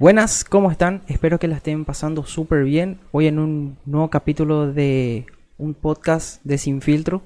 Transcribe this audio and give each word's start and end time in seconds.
Buenas, 0.00 0.44
¿cómo 0.44 0.70
están? 0.70 1.02
Espero 1.08 1.38
que 1.38 1.46
la 1.46 1.56
estén 1.56 1.84
pasando 1.84 2.24
súper 2.24 2.64
bien. 2.64 2.98
Hoy 3.12 3.26
en 3.26 3.38
un 3.38 3.76
nuevo 3.84 4.08
capítulo 4.08 4.72
de 4.72 5.26
un 5.58 5.74
podcast 5.74 6.42
de 6.42 6.56
Sin 6.56 6.80
Filtro 6.80 7.20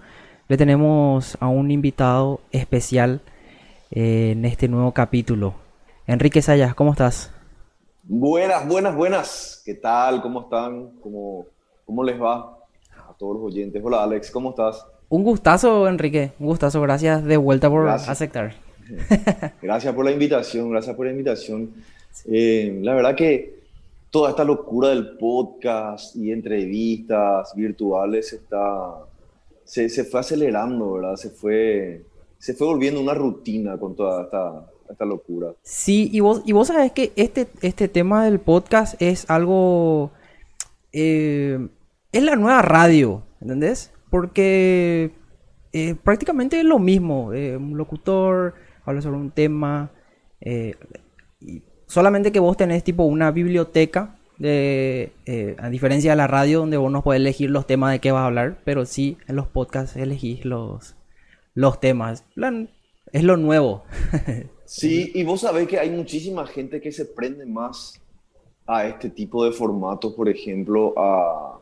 le 0.48 0.56
tenemos 0.56 1.38
a 1.38 1.46
un 1.46 1.70
invitado 1.70 2.40
especial 2.50 3.20
eh, 3.92 4.32
en 4.32 4.44
este 4.44 4.66
nuevo 4.66 4.90
capítulo. 4.90 5.54
Enrique 6.08 6.42
Sayas, 6.42 6.74
¿cómo 6.74 6.90
estás? 6.90 7.30
Buenas, 8.02 8.66
buenas, 8.66 8.96
buenas. 8.96 9.62
¿Qué 9.64 9.74
tal? 9.74 10.20
¿Cómo 10.20 10.40
están? 10.40 10.98
¿Cómo, 11.00 11.46
cómo 11.86 12.02
les 12.02 12.20
va 12.20 12.58
a 12.90 13.14
todos 13.16 13.36
los 13.36 13.52
oyentes? 13.52 13.80
Hola 13.84 14.02
Alex, 14.02 14.32
¿cómo 14.32 14.50
estás? 14.50 14.84
Un 15.08 15.22
gustazo, 15.22 15.86
Enrique. 15.86 16.32
Un 16.40 16.48
gustazo. 16.48 16.80
Gracias 16.80 17.22
de 17.22 17.36
vuelta 17.36 17.70
por 17.70 17.88
aceptar. 17.88 18.54
Gracias 19.62 19.94
por 19.94 20.04
la 20.04 20.10
invitación, 20.10 20.70
gracias 20.70 20.96
por 20.96 21.06
la 21.06 21.12
invitación. 21.12 21.72
Eh, 22.26 22.78
la 22.82 22.94
verdad 22.94 23.14
que 23.14 23.62
toda 24.10 24.30
esta 24.30 24.44
locura 24.44 24.90
del 24.90 25.16
podcast 25.16 26.14
y 26.16 26.30
entrevistas 26.30 27.52
virtuales 27.54 28.32
está, 28.32 29.00
se, 29.64 29.88
se, 29.88 30.04
fue 30.04 30.20
acelerando, 30.20 30.92
¿verdad? 30.92 31.16
Se 31.16 31.30
fue, 31.30 32.04
se 32.38 32.54
fue 32.54 32.66
volviendo 32.66 33.00
una 33.00 33.14
rutina 33.14 33.76
con 33.76 33.96
toda 33.96 34.24
esta, 34.24 34.66
esta 34.88 35.04
locura. 35.04 35.52
Sí, 35.62 36.08
y 36.12 36.20
vos, 36.20 36.42
y 36.46 36.52
vos 36.52 36.68
sabés 36.68 36.92
que 36.92 37.12
este, 37.16 37.48
este 37.62 37.88
tema 37.88 38.24
del 38.24 38.40
podcast 38.40 39.00
es 39.02 39.28
algo... 39.28 40.12
Eh, 40.92 41.58
es 42.12 42.22
la 42.22 42.36
nueva 42.36 42.62
radio, 42.62 43.24
¿entendés? 43.40 43.92
Porque 44.08 45.10
eh, 45.72 45.96
prácticamente 45.96 46.60
es 46.60 46.64
lo 46.64 46.78
mismo. 46.78 47.30
un 47.30 47.76
locutor 47.76 48.54
habla 48.84 49.02
sobre 49.02 49.16
un 49.16 49.32
tema. 49.32 49.90
y 51.40 51.62
Solamente 51.86 52.32
que 52.32 52.40
vos 52.40 52.56
tenés 52.56 52.82
tipo 52.82 53.04
una 53.04 53.30
biblioteca, 53.30 54.16
de, 54.38 55.12
eh, 55.26 55.54
a 55.58 55.68
diferencia 55.68 56.12
de 56.12 56.16
la 56.16 56.26
radio 56.26 56.60
donde 56.60 56.76
vos 56.76 56.90
no 56.90 57.02
podés 57.02 57.20
elegir 57.20 57.50
los 57.50 57.66
temas 57.66 57.92
de 57.92 58.00
qué 58.00 58.12
vas 58.12 58.22
a 58.22 58.26
hablar, 58.26 58.58
pero 58.64 58.84
sí 58.86 59.16
en 59.28 59.36
los 59.36 59.46
podcasts 59.46 59.96
elegís 59.96 60.44
los, 60.44 60.96
los 61.54 61.80
temas. 61.80 62.24
es 63.12 63.22
lo 63.22 63.36
nuevo. 63.36 63.84
sí, 64.64 65.12
y 65.14 65.24
vos 65.24 65.42
sabés 65.42 65.68
que 65.68 65.78
hay 65.78 65.90
muchísima 65.90 66.46
gente 66.46 66.80
que 66.80 66.92
se 66.92 67.04
prende 67.04 67.46
más 67.46 68.00
a 68.66 68.86
este 68.86 69.10
tipo 69.10 69.44
de 69.44 69.52
formatos, 69.52 70.14
por 70.14 70.28
ejemplo, 70.28 70.94
a, 70.96 71.60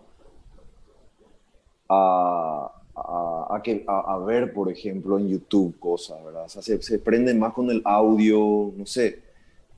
a, 1.89 3.61
que, 3.63 3.85
a, 3.87 4.19
ver, 4.19 4.53
por 4.53 4.71
ejemplo, 4.71 5.19
en 5.19 5.29
YouTube 5.29 5.79
cosas, 5.79 6.25
¿verdad? 6.25 6.45
O 6.45 6.49
sea, 6.49 6.63
se, 6.63 6.81
se 6.81 6.99
prende 7.01 7.35
más 7.35 7.53
con 7.53 7.71
el 7.71 7.83
audio, 7.85 8.73
no 8.77 8.87
sé 8.87 9.32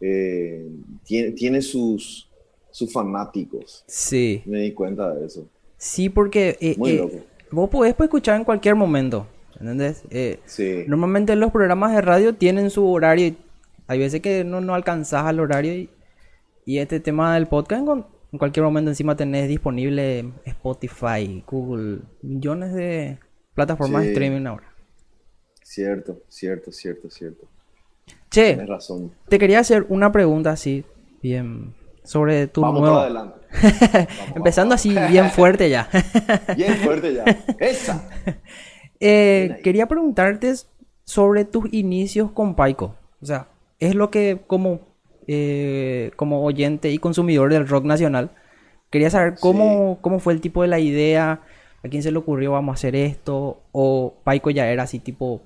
eh, 0.07 0.69
tiene, 1.03 1.31
tiene 1.33 1.63
sus, 1.63 2.29
sus 2.71 2.93
fanáticos. 2.93 3.85
Sí. 3.87 4.43
Me 4.45 4.61
di 4.61 4.73
cuenta 4.73 5.15
de 5.15 5.25
eso. 5.25 5.49
Sí, 5.79 6.11
porque 6.11 6.59
eh, 6.61 6.77
eh, 6.85 7.25
vos 7.51 7.71
podés 7.71 7.95
pues, 7.95 8.09
escuchar 8.09 8.37
en 8.37 8.45
cualquier 8.45 8.75
momento. 8.75 9.27
¿Entendés? 9.59 10.03
sí. 10.45 10.85
Normalmente 10.89 11.35
los 11.37 11.51
programas 11.53 11.95
de 11.95 12.03
radio 12.03 12.35
tienen 12.35 12.69
su 12.69 12.87
horario. 12.87 13.29
Y 13.29 13.39
hay 13.87 13.99
veces 13.99 14.21
que 14.21 14.45
no, 14.45 14.61
no 14.61 14.75
alcanzás 14.75 15.25
al 15.25 15.41
horario. 15.41 15.89
Y, 16.67 16.79
este 16.79 17.01
tema 17.01 17.35
del 17.35 17.47
podcast, 17.47 17.87
en 18.33 18.39
cualquier 18.39 18.65
momento 18.65 18.91
encima 18.91 19.17
tenés 19.17 19.49
disponible 19.49 20.33
Spotify, 20.45 21.43
Google, 21.47 22.01
millones 22.21 22.75
de 22.75 23.19
plataformas 23.55 24.03
de 24.03 24.13
streaming 24.13 24.45
ahora. 24.45 24.71
Cierto, 25.63 26.23
cierto, 26.29 26.73
cierto, 26.73 27.09
cierto. 27.09 27.49
Che, 28.35 28.57
razón. 28.67 29.13
te 29.29 29.39
quería 29.39 29.61
hacer 29.61 29.87
una 29.89 30.11
pregunta 30.11 30.51
así, 30.51 30.85
bien, 31.23 31.75
sobre 32.03 32.49
tu 32.49 32.63
vamos 32.63 32.81
nuevo... 32.81 32.99
adelante. 32.99 33.39
Empezando 34.35 34.75
así, 34.75 34.93
bien 35.09 35.31
fuerte 35.31 35.71
ya. 35.71 35.89
bien 36.57 36.75
fuerte 36.79 37.15
ya. 37.15 37.25
Esa. 37.59 38.09
Eh, 39.07 39.61
quería 39.63 39.87
preguntarte 39.87 40.55
sobre 41.05 41.45
tus 41.45 41.71
inicios 41.75 42.31
con 42.31 42.55
Paico. 42.55 42.95
O 43.21 43.27
sea, 43.27 43.49
es 43.79 43.95
lo 43.95 44.11
que 44.11 44.41
como, 44.47 44.81
eh, 45.27 46.11
como 46.17 46.43
oyente 46.43 46.91
y 46.91 46.97
consumidor 46.97 47.53
del 47.53 47.69
rock 47.69 47.85
nacional, 47.85 48.31
quería 48.89 49.11
saber 49.11 49.35
cómo, 49.39 49.99
cómo 50.01 50.21
fue 50.21 50.33
el 50.33 50.41
tipo 50.41 50.63
de 50.63 50.69
la 50.69 50.79
idea, 50.79 51.43
a 51.83 51.89
quién 51.89 52.03
se 52.03 52.13
le 52.13 52.19
ocurrió 52.19 52.53
vamos 52.53 52.73
a 52.73 52.79
hacer 52.79 52.97
esto, 52.97 53.61
o 53.73 54.15
Paico 54.25 54.49
ya 54.51 54.69
era 54.69 54.85
así 54.85 55.01
tipo, 55.01 55.43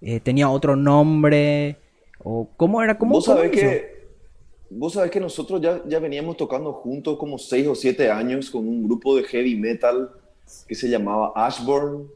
eh, 0.00 0.20
tenía 0.20 0.48
otro 0.48 0.76
nombre, 0.76 1.78
¿O 2.24 2.48
cómo 2.56 2.82
era? 2.82 2.98
¿Cómo, 2.98 3.12
¿Vos 3.12 3.26
sabés 3.26 3.52
que, 3.52 4.08
vos 4.70 4.94
sabés 4.94 5.12
que 5.12 5.20
nosotros 5.20 5.60
ya, 5.60 5.82
ya 5.86 6.00
veníamos 6.00 6.36
tocando 6.36 6.72
juntos 6.72 7.16
como 7.18 7.38
seis 7.38 7.68
o 7.68 7.76
siete 7.76 8.10
años 8.10 8.50
con 8.50 8.66
un 8.66 8.82
grupo 8.82 9.14
de 9.14 9.22
heavy 9.22 9.54
metal 9.54 10.10
que 10.66 10.74
se 10.74 10.88
llamaba 10.88 11.32
Ashburn. 11.34 12.08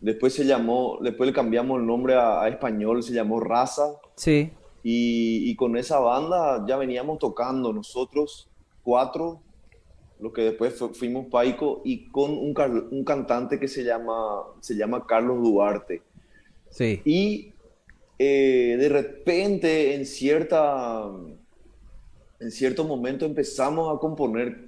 Después 0.00 0.34
se 0.34 0.44
llamó, 0.44 0.98
después 1.00 1.26
le 1.28 1.34
cambiamos 1.34 1.80
el 1.80 1.86
nombre 1.86 2.14
a, 2.14 2.48
español, 2.48 3.02
se 3.02 3.12
llamó 3.12 3.40
Raza. 3.40 3.96
Sí. 4.14 4.50
Y, 4.82 5.50
y, 5.50 5.56
con 5.56 5.76
esa 5.76 5.98
banda 5.98 6.64
ya 6.66 6.76
veníamos 6.76 7.18
tocando 7.18 7.72
nosotros 7.72 8.48
cuatro, 8.84 9.40
lo 10.20 10.32
que 10.32 10.42
después 10.42 10.80
fuimos 10.94 11.26
Paico, 11.26 11.82
y 11.84 12.08
con 12.10 12.30
un, 12.30 12.54
un, 12.90 13.04
cantante 13.04 13.58
que 13.58 13.66
se 13.66 13.82
llama, 13.82 14.44
se 14.60 14.76
llama 14.76 15.04
Carlos 15.06 15.42
Duarte. 15.42 16.02
Sí. 16.70 17.02
Y 17.04 17.52
eh, 18.18 18.76
de 18.78 18.88
repente 18.88 19.94
en, 19.94 20.06
cierta, 20.06 21.10
en 22.40 22.50
cierto 22.50 22.84
momento 22.84 23.26
empezamos 23.26 23.94
a 23.94 24.00
componer 24.00 24.66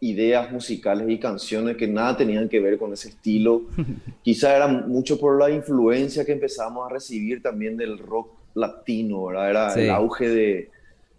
ideas 0.00 0.52
musicales 0.52 1.08
y 1.08 1.18
canciones 1.18 1.76
que 1.76 1.86
nada 1.86 2.16
tenían 2.16 2.48
que 2.48 2.60
ver 2.60 2.78
con 2.78 2.92
ese 2.92 3.08
estilo. 3.08 3.62
Quizá 4.22 4.56
era 4.56 4.68
mucho 4.68 5.18
por 5.18 5.38
la 5.38 5.50
influencia 5.50 6.24
que 6.24 6.32
empezamos 6.32 6.86
a 6.86 6.92
recibir 6.92 7.42
también 7.42 7.76
del 7.76 7.98
rock 7.98 8.32
latino, 8.54 9.30
Era 9.30 9.74
el 9.74 9.90
auge 9.90 10.28
de, 10.28 10.70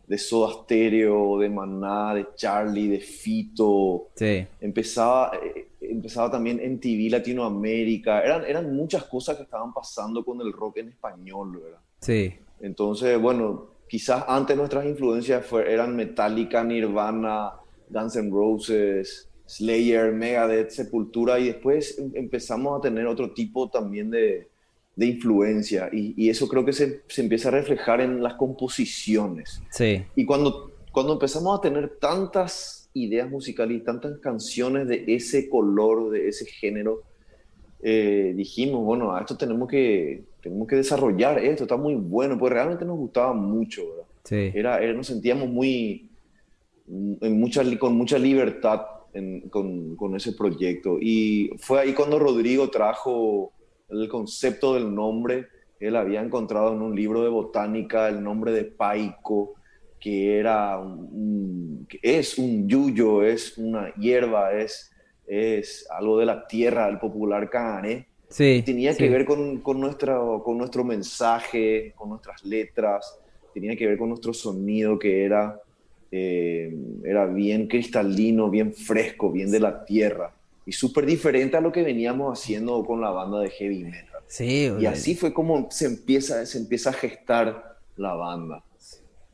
de 0.07 0.17
Soda 0.17 0.53
Stereo, 0.53 1.39
de 1.39 1.49
Maná, 1.49 2.13
de 2.13 2.27
Charlie, 2.35 2.87
de 2.87 2.99
Fito. 2.99 4.09
Empezaba, 4.61 5.31
eh, 5.43 5.69
empezaba 5.81 6.31
también 6.31 6.59
en 6.59 6.79
TV 6.79 7.09
Latinoamérica. 7.09 8.21
Eran, 8.21 8.45
eran 8.45 8.75
muchas 8.75 9.05
cosas 9.05 9.37
que 9.37 9.43
estaban 9.43 9.73
pasando 9.73 10.23
con 10.23 10.41
el 10.41 10.51
rock 10.53 10.77
en 10.77 10.89
español, 10.89 11.59
¿verdad? 11.61 11.79
Sí. 11.99 12.33
Entonces, 12.61 13.19
bueno, 13.19 13.69
quizás 13.87 14.23
antes 14.27 14.55
nuestras 14.55 14.85
influencias 14.85 15.45
eran 15.53 15.95
Metallica, 15.95 16.63
Nirvana, 16.63 17.53
Guns 17.89 18.15
N' 18.15 18.31
Roses, 18.31 19.29
Slayer, 19.45 20.11
Megadeth, 20.11 20.71
Sepultura, 20.71 21.39
y 21.39 21.47
después 21.47 21.97
em, 21.99 22.11
empezamos 22.15 22.77
a 22.77 22.81
tener 22.81 23.05
otro 23.07 23.33
tipo 23.33 23.69
también 23.69 24.09
de, 24.09 24.49
de 24.95 25.07
influencia 25.07 25.89
y, 25.91 26.29
eso 26.29 26.47
creo 26.47 26.63
que 26.63 26.73
se, 26.73 27.01
se, 27.07 27.21
empieza 27.21 27.49
a 27.49 27.51
reflejar 27.51 28.01
en 28.01 28.23
las 28.23 28.35
composiciones. 28.35 29.61
Sí. 29.69 30.03
Y 30.15 30.25
cuando, 30.25 30.71
cuando 30.91 31.13
empezamos 31.13 31.57
a 31.57 31.61
tener 31.61 31.97
tantas 31.99 32.89
ideas 32.93 33.29
musicales 33.29 33.77
y 33.77 33.83
tantas 33.83 34.17
canciones 34.19 34.87
de 34.87 35.03
ese 35.07 35.49
color, 35.49 36.11
de 36.11 36.29
ese 36.29 36.45
género, 36.45 37.01
eh, 37.83 38.33
dijimos, 38.35 38.83
bueno, 38.85 39.15
a 39.15 39.19
esto 39.19 39.37
tenemos 39.37 39.67
que, 39.67 40.23
tenemos 40.41 40.67
que 40.67 40.77
desarrollar 40.77 41.39
esto, 41.39 41.63
está 41.63 41.75
muy 41.75 41.95
bueno, 41.95 42.37
pues 42.37 42.53
realmente 42.53 42.85
nos 42.85 42.97
gustaba 42.97 43.33
mucho, 43.33 43.89
¿verdad? 43.89 44.05
Sí. 44.23 44.51
Era, 44.57 44.93
nos 44.93 45.07
sentíamos 45.07 45.49
muy, 45.49 46.09
en 46.87 47.39
mucha, 47.39 47.63
con 47.77 47.95
mucha 47.95 48.17
libertad 48.17 48.81
con, 49.49 49.95
con 49.95 50.15
ese 50.15 50.33
proyecto. 50.33 50.97
Y 50.99 51.51
fue 51.59 51.79
ahí 51.79 51.93
cuando 51.93 52.19
Rodrigo 52.19 52.69
trajo 52.69 53.53
el 53.89 54.09
concepto 54.09 54.73
del 54.73 54.93
nombre. 54.93 55.47
Él 55.79 55.95
había 55.95 56.21
encontrado 56.21 56.73
en 56.73 56.81
un 56.81 56.95
libro 56.95 57.23
de 57.23 57.29
botánica 57.29 58.07
el 58.07 58.23
nombre 58.23 58.51
de 58.51 58.65
paico, 58.65 59.55
que 59.99 60.37
era 60.39 60.77
un, 60.79 61.87
es 62.01 62.37
un 62.37 62.67
yuyo, 62.67 63.23
es 63.23 63.57
una 63.57 63.93
hierba, 63.95 64.53
es, 64.53 64.91
es 65.27 65.87
algo 65.89 66.19
de 66.19 66.25
la 66.25 66.47
tierra, 66.47 66.87
el 66.87 66.99
popular 66.99 67.49
canané. 67.49 68.07
Sí, 68.29 68.63
tenía 68.65 68.95
que 68.95 69.09
ver 69.09 69.25
con, 69.25 69.61
con, 69.61 69.79
nuestra, 69.79 70.17
con 70.43 70.57
nuestro 70.57 70.83
mensaje, 70.83 71.93
con 71.95 72.09
nuestras 72.09 72.43
letras, 72.43 73.19
tenía 73.53 73.75
que 73.75 73.87
ver 73.87 73.97
con 73.97 74.09
nuestro 74.09 74.33
sonido 74.33 74.97
que 74.97 75.23
era, 75.23 75.59
eh, 76.11 76.75
era 77.03 77.27
bien 77.27 77.67
cristalino, 77.67 78.49
bien 78.49 78.73
fresco, 78.73 79.31
bien 79.31 79.51
de 79.51 79.59
la 79.59 79.85
tierra 79.85 80.33
y 80.65 80.71
súper 80.71 81.05
diferente 81.05 81.57
a 81.57 81.61
lo 81.61 81.71
que 81.71 81.83
veníamos 81.83 82.39
haciendo 82.39 82.83
con 82.85 83.01
la 83.01 83.11
banda 83.11 83.39
de 83.39 83.49
heavy 83.49 83.83
metal. 83.83 84.21
Sí, 84.27 84.71
y 84.79 84.85
así 84.87 85.15
fue 85.15 85.33
como 85.33 85.67
se 85.69 85.85
empieza, 85.85 86.45
se 86.45 86.57
empieza 86.57 86.89
a 86.89 86.93
gestar 86.93 87.77
la 87.95 88.13
banda. 88.15 88.63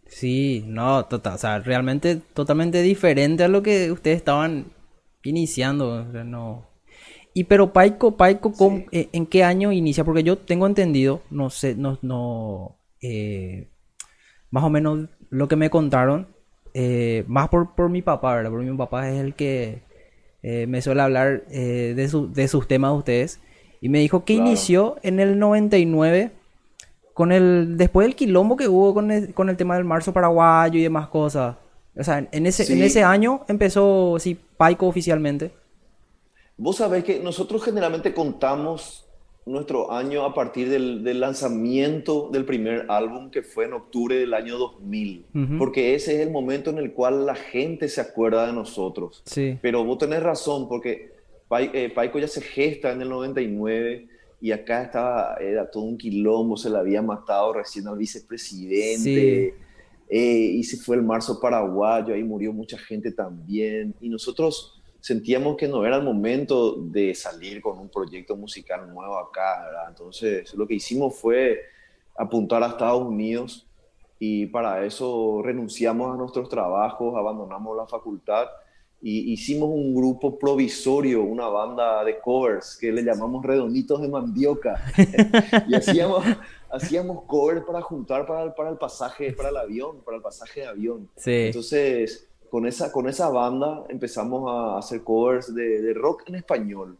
Sí, 0.05 0.65
no, 0.67 1.05
total, 1.05 1.35
o 1.35 1.37
sea, 1.37 1.59
realmente 1.59 2.17
totalmente 2.17 2.81
diferente 2.81 3.45
a 3.45 3.47
lo 3.47 3.63
que 3.63 3.91
ustedes 3.91 4.17
estaban 4.17 4.65
iniciando, 5.23 6.03
no. 6.25 6.67
Y 7.33 7.45
pero 7.45 7.71
Paico, 7.71 8.17
Paico, 8.17 8.53
eh, 8.91 9.07
¿en 9.13 9.25
qué 9.25 9.45
año 9.45 9.71
inicia? 9.71 10.03
Porque 10.03 10.23
yo 10.23 10.37
tengo 10.37 10.67
entendido, 10.67 11.21
no 11.29 11.49
sé, 11.49 11.75
no, 11.75 11.97
no, 12.01 12.77
eh, 13.01 13.69
más 14.49 14.65
o 14.65 14.69
menos 14.69 15.07
lo 15.29 15.47
que 15.47 15.55
me 15.55 15.69
contaron, 15.69 16.27
eh, 16.73 17.23
más 17.27 17.47
por, 17.47 17.73
por 17.73 17.89
mi 17.89 18.01
papá, 18.01 18.35
¿verdad? 18.35 18.51
Porque 18.51 18.69
mi 18.69 18.77
papá 18.77 19.09
es 19.09 19.21
el 19.21 19.33
que 19.33 19.81
eh, 20.43 20.65
me 20.67 20.81
suele 20.81 21.01
hablar 21.01 21.43
eh, 21.51 21.93
de, 21.95 22.07
su- 22.09 22.31
de 22.31 22.47
sus 22.47 22.67
temas 22.67 22.91
de 22.93 22.97
ustedes. 22.97 23.39
Y 23.81 23.89
me 23.89 23.99
dijo 23.99 24.23
que 24.25 24.35
Claro. 24.35 24.47
inició 24.49 24.97
en 25.03 25.19
el 25.19 25.39
99 25.39 26.31
con 27.13 27.31
el 27.31 27.77
después 27.77 28.05
del 28.07 28.15
quilombo 28.15 28.55
que 28.57 28.67
hubo 28.67 28.93
con 28.93 29.11
el, 29.11 29.33
con 29.33 29.49
el 29.49 29.57
tema 29.57 29.75
del 29.75 29.83
marzo 29.85 30.13
paraguayo 30.13 30.79
y 30.79 30.83
demás 30.83 31.07
cosas. 31.09 31.55
O 31.97 32.03
sea, 32.03 32.25
en 32.31 32.45
ese, 32.45 32.71
en 32.71 32.81
ese 32.83 33.03
año 33.03 33.41
empezó, 33.47 34.17
sí, 34.19 34.39
Paico 34.57 34.87
oficialmente. 34.87 35.51
Vos 36.57 36.77
sabés 36.77 37.03
que 37.03 37.19
nosotros 37.19 37.63
generalmente 37.63 38.13
contamos 38.13 39.05
nuestro 39.45 39.91
año 39.91 40.23
a 40.23 40.33
partir 40.33 40.69
del, 40.69 41.03
del 41.03 41.19
lanzamiento 41.19 42.29
del 42.31 42.45
primer 42.45 42.85
álbum 42.89 43.31
que 43.31 43.41
fue 43.41 43.65
en 43.65 43.73
octubre 43.73 44.15
del 44.15 44.33
año 44.35 44.57
2000, 44.57 45.25
Ujú. 45.33 45.57
porque 45.57 45.95
ese 45.95 46.15
es 46.15 46.19
el 46.21 46.31
momento 46.31 46.69
en 46.69 46.77
el 46.77 46.93
cual 46.93 47.25
la 47.25 47.35
gente 47.35 47.89
se 47.89 48.01
acuerda 48.01 48.45
de 48.45 48.53
nosotros. 48.53 49.23
Sí. 49.25 49.57
Pero 49.61 49.83
vos 49.83 49.97
tenés 49.97 50.21
razón, 50.21 50.67
porque 50.69 51.13
eh, 51.73 51.91
Paico 51.93 52.19
ya 52.19 52.27
se 52.27 52.41
gesta 52.41 52.91
en 52.91 53.01
el 53.01 53.09
99 53.09 54.07
y 54.41 54.51
acá 54.51 54.83
estaba, 54.83 55.35
era 55.39 55.69
todo 55.69 55.83
un 55.83 55.97
quilombo, 55.97 56.55
se 56.57 56.69
le 56.69 56.77
había 56.77 57.01
matado 57.01 57.53
recién 57.53 57.87
al 57.87 57.97
vicepresidente. 57.97 58.99
Sí. 58.99 59.63
eh, 60.09 60.51
y 60.55 60.63
se 60.63 60.77
fue 60.77 60.95
el 60.97 61.03
marzo 61.03 61.39
paraguayo, 61.39 62.13
ahí 62.13 62.23
murió 62.23 62.53
mucha 62.53 62.77
gente 62.77 63.11
también. 63.11 63.93
Y 64.01 64.09
nosotros 64.09 64.80
sentíamos 65.01 65.57
que 65.57 65.67
no 65.67 65.85
era 65.85 65.97
el 65.97 66.03
momento 66.03 66.75
de 66.75 67.13
salir 67.15 67.61
con 67.61 67.77
un 67.79 67.89
proyecto 67.89 68.35
musical 68.35 68.87
nuevo 68.93 69.17
acá, 69.17 69.63
¿verdad? 69.65 69.89
Entonces 69.89 70.53
lo 70.53 70.67
que 70.67 70.75
hicimos 70.75 71.15
fue 71.15 71.59
apuntar 72.15 72.63
a 72.63 72.67
Estados 72.67 73.01
Unidos 73.01 73.67
y 74.19 74.45
para 74.45 74.85
eso 74.85 75.41
renunciamos 75.43 76.13
a 76.13 76.17
nuestros 76.17 76.47
trabajos, 76.47 77.15
abandonamos 77.17 77.75
la 77.75 77.87
facultad 77.87 78.47
y 79.01 79.33
hicimos 79.33 79.69
un 79.69 79.95
grupo 79.95 80.37
provisorio, 80.37 81.23
una 81.23 81.47
banda 81.47 82.03
de 82.03 82.19
covers 82.19 82.77
que 82.79 82.91
le 82.91 83.01
llamamos 83.01 83.43
Redonditos 83.43 83.99
de 83.99 84.07
Mandioca. 84.07 84.79
y 85.67 85.73
hacíamos, 85.73 86.23
hacíamos 86.69 87.23
covers 87.23 87.63
para 87.65 87.81
juntar 87.81 88.27
para 88.27 88.43
el, 88.43 88.53
para 88.53 88.69
el 88.69 88.77
pasaje, 88.77 89.33
para 89.33 89.49
el 89.49 89.57
avión, 89.57 90.01
para 90.05 90.17
el 90.17 90.23
pasaje 90.23 90.59
de 90.59 90.67
avión. 90.67 91.09
Sí. 91.15 91.47
Entonces, 91.47 92.30
con 92.51 92.67
esa, 92.67 92.91
con 92.91 93.07
esa 93.07 93.29
banda 93.29 93.83
empezamos 93.89 94.43
a 94.51 94.77
hacer 94.77 95.01
covers 95.03 95.55
de, 95.55 95.81
de 95.81 95.93
rock 95.93 96.23
en 96.27 96.35
español. 96.35 96.97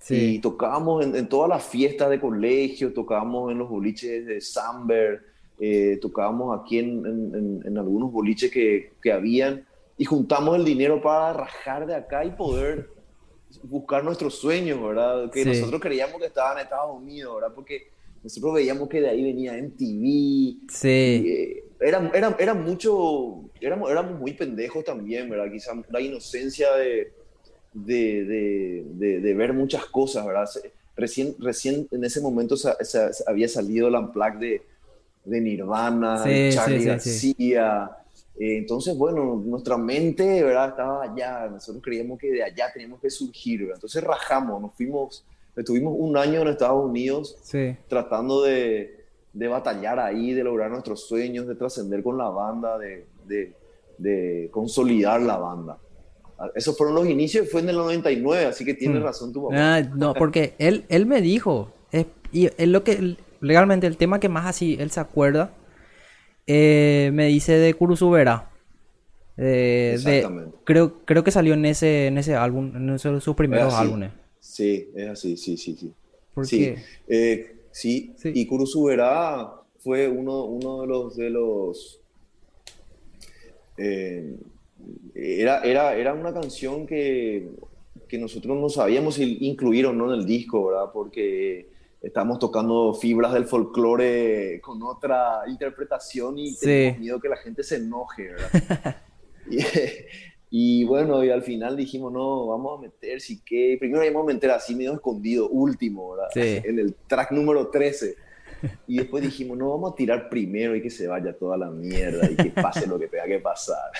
Y 0.00 0.04
Sí. 0.04 0.38
tocábamos 0.40 1.04
en, 1.04 1.14
en 1.16 1.28
todas 1.28 1.48
las 1.48 1.64
fiestas 1.64 2.10
de 2.10 2.20
colegio, 2.20 2.92
tocábamos 2.92 3.50
en 3.52 3.58
los 3.58 3.68
boliches 3.68 4.26
de 4.26 4.40
Samber, 4.40 5.22
eh, 5.60 5.98
tocábamos 6.00 6.60
aquí 6.60 6.78
en, 6.78 7.04
en- 7.06 7.62
en- 7.64 7.78
algunos 7.78 8.12
boliches 8.12 8.50
que, 8.50 8.92
que 9.02 9.10
habían 9.12 9.64
y 9.96 10.04
juntamos 10.04 10.56
el 10.56 10.64
dinero 10.64 11.00
para 11.02 11.32
rajar 11.32 11.86
de 11.86 11.94
acá 11.96 12.24
y 12.24 12.30
poder 12.30 12.90
buscar 13.64 14.04
nuestros 14.04 14.34
sueños, 14.34 14.80
¿verdad? 14.82 15.30
Que 15.32 15.42
Sí. 15.42 15.48
nosotros 15.48 15.80
creíamos 15.80 16.20
que 16.20 16.26
estaban 16.26 16.58
en 16.58 16.64
Estados 16.64 16.96
Unidos, 16.96 17.34
¿verdad? 17.36 17.52
Porque 17.54 17.88
nosotros 18.22 18.54
veíamos 18.54 18.88
que 18.88 19.00
de 19.00 19.08
ahí 19.08 19.22
venía 19.24 19.56
MTV, 19.56 20.58
Sí. 20.70 20.88
eh, 21.26 21.64
era, 21.80 22.10
era, 22.14 22.36
era 22.38 22.54
mucho, 22.54 23.44
éramos, 23.60 23.90
éramos 23.90 24.18
muy 24.18 24.32
pendejos 24.32 24.84
también, 24.84 25.28
¿verdad? 25.30 25.50
Quizá 25.50 25.72
la 25.90 26.00
inocencia 26.00 26.74
de, 26.74 27.12
de, 27.72 28.24
de, 28.24 28.84
de, 28.94 29.20
de 29.20 29.34
ver 29.34 29.52
muchas 29.52 29.84
cosas, 29.86 30.26
¿verdad? 30.26 30.48
Recién, 30.96 31.36
recién 31.38 31.86
en 31.92 32.04
ese 32.04 32.20
momento 32.20 32.56
había 33.26 33.48
salido 33.48 33.88
el 33.88 33.94
Unplugged 33.94 34.38
de, 34.40 34.62
de 35.24 35.40
Nirvana, 35.40 36.22
Sí, 36.24 36.30
de 36.30 36.50
sí, 36.50 36.56
Charlie 36.56 36.78
sí, 36.78 36.82
sí. 36.82 36.88
García. 36.88 37.90
Eh, 38.40 38.58
entonces, 38.58 38.96
bueno, 38.96 39.40
nuestra 39.44 39.76
mente, 39.76 40.42
¿verdad? 40.42 40.70
Estaba 40.70 41.04
allá. 41.04 41.48
Nosotros 41.48 41.82
creíamos 41.84 42.18
que 42.18 42.30
de 42.32 42.42
allá 42.42 42.72
teníamos 42.72 43.00
que 43.00 43.10
surgir, 43.10 43.60
¿verdad? 43.60 43.76
Entonces 43.76 44.02
rajamos, 44.02 44.60
nos 44.60 44.74
fuimos, 44.74 45.24
estuvimos 45.56 45.94
un 45.96 46.16
año 46.16 46.42
en 46.42 46.48
Estados 46.48 46.84
Unidos 46.84 47.36
Sí. 47.42 47.76
tratando 47.88 48.42
de, 48.42 48.97
de 49.32 49.48
batallar 49.48 49.98
ahí, 50.00 50.32
de 50.32 50.42
lograr 50.44 50.70
nuestros 50.70 51.06
sueños, 51.06 51.46
de 51.46 51.54
trascender 51.54 52.02
con 52.02 52.16
la 52.18 52.28
banda, 52.28 52.78
de, 52.78 53.06
de, 53.26 53.52
de 53.98 54.48
consolidar 54.50 55.20
la 55.20 55.36
banda. 55.36 55.78
Esos 56.54 56.76
fueron 56.76 56.94
los 56.94 57.08
inicios, 57.08 57.48
fue 57.50 57.60
en 57.62 57.68
el 57.70 57.76
99, 57.76 58.46
así 58.46 58.64
que 58.64 58.74
tienes 58.74 59.00
Mm. 59.00 59.04
razón 59.04 59.32
tu 59.32 59.42
papá. 59.48 59.56
Ah, 59.76 59.82
no, 59.82 60.14
porque 60.14 60.54
él, 60.58 60.84
él 60.88 61.04
me 61.06 61.20
dijo, 61.20 61.72
es, 61.90 62.06
y 62.32 62.46
es 62.46 62.68
lo 62.68 62.84
que, 62.84 63.16
legalmente, 63.40 63.86
el 63.86 63.96
tema 63.96 64.20
que 64.20 64.28
más 64.28 64.46
así 64.46 64.76
él 64.78 64.90
se 64.90 65.00
acuerda, 65.00 65.50
eh, 66.46 67.10
me 67.12 67.26
dice 67.26 67.52
de 67.58 67.74
Kurusubera. 67.74 68.50
Eh, 69.36 69.96
de- 70.04 70.16
Exactamente. 70.18 70.56
creo, 70.64 71.04
creo 71.04 71.22
que 71.22 71.30
salió 71.30 71.54
en 71.54 71.64
ese, 71.64 72.06
en 72.06 72.18
ese 72.18 72.34
álbum, 72.34 72.72
en 72.74 72.90
esos 72.90 73.14
de 73.14 73.20
sus 73.20 73.36
primeros 73.36 73.74
álbumes. 73.74 74.10
Sí, 74.40 74.90
es 74.94 75.08
así, 75.08 75.36
sí, 75.36 75.56
sí, 75.56 75.76
sí. 75.76 75.92
Porque, 76.34 76.48
Sí, 76.48 76.74
eh, 77.08 77.56
sí, 77.80 78.12
Sí. 78.16 78.32
y 78.34 78.46
Kurusubera 78.46 79.52
fue 79.78 80.08
uno, 80.08 80.44
uno 80.44 80.80
de 80.82 80.86
los... 80.86 81.16
De 81.16 81.30
los 81.30 82.00
eh, 83.76 84.34
era, 85.14 85.60
era, 85.62 85.94
era 85.96 86.14
una 86.14 86.32
canción 86.32 86.86
que, 86.86 87.48
que 88.08 88.18
nosotros 88.18 88.56
no 88.58 88.68
sabíamos 88.68 89.14
si 89.16 89.38
incluir 89.40 89.86
o 89.86 89.92
no 89.92 90.12
en 90.12 90.20
el 90.20 90.26
disco, 90.26 90.66
¿verdad? 90.66 90.90
Porque 90.92 91.68
estamos 92.00 92.38
tocando 92.38 92.94
fibras 92.94 93.32
del 93.32 93.44
folclore 93.46 94.60
con 94.60 94.82
otra 94.82 95.42
interpretación 95.48 96.38
y 96.38 96.50
Sí. 96.52 96.60
tenemos 96.66 96.98
miedo 97.00 97.20
que 97.20 97.28
la 97.28 97.36
gente 97.36 97.62
se 97.62 97.76
enoje, 97.76 98.28
¿verdad? 98.30 98.96
y, 99.50 99.58
y 100.50 100.84
bueno, 100.84 101.22
y 101.22 101.30
al 101.30 101.42
final 101.42 101.76
dijimos, 101.76 102.10
no, 102.12 102.46
vamos 102.46 102.78
a 102.78 102.82
meter, 102.82 103.20
sí 103.20 103.42
que... 103.44 103.76
Primero 103.78 104.02
íbamos 104.02 104.30
a 104.30 104.34
meter 104.34 104.50
así 104.50 104.74
medio 104.74 104.94
escondido, 104.94 105.48
último, 105.48 106.12
¿verdad? 106.12 106.28
Sí. 106.32 106.68
En 106.68 106.78
el 106.78 106.94
track 107.06 107.32
número 107.32 107.68
13. 107.68 108.16
Y 108.86 108.96
después 108.96 109.22
dijimos, 109.22 109.58
no, 109.58 109.70
vamos 109.70 109.92
a 109.92 109.94
tirar 109.94 110.28
primero 110.30 110.74
y 110.74 110.82
que 110.82 110.90
se 110.90 111.06
vaya 111.06 111.36
toda 111.36 111.56
la 111.56 111.70
mierda 111.70 112.30
y 112.30 112.34
que 112.34 112.50
pase 112.50 112.86
lo 112.86 112.98
que 112.98 113.08
tenga 113.08 113.26
que 113.26 113.38
pasar. 113.40 113.90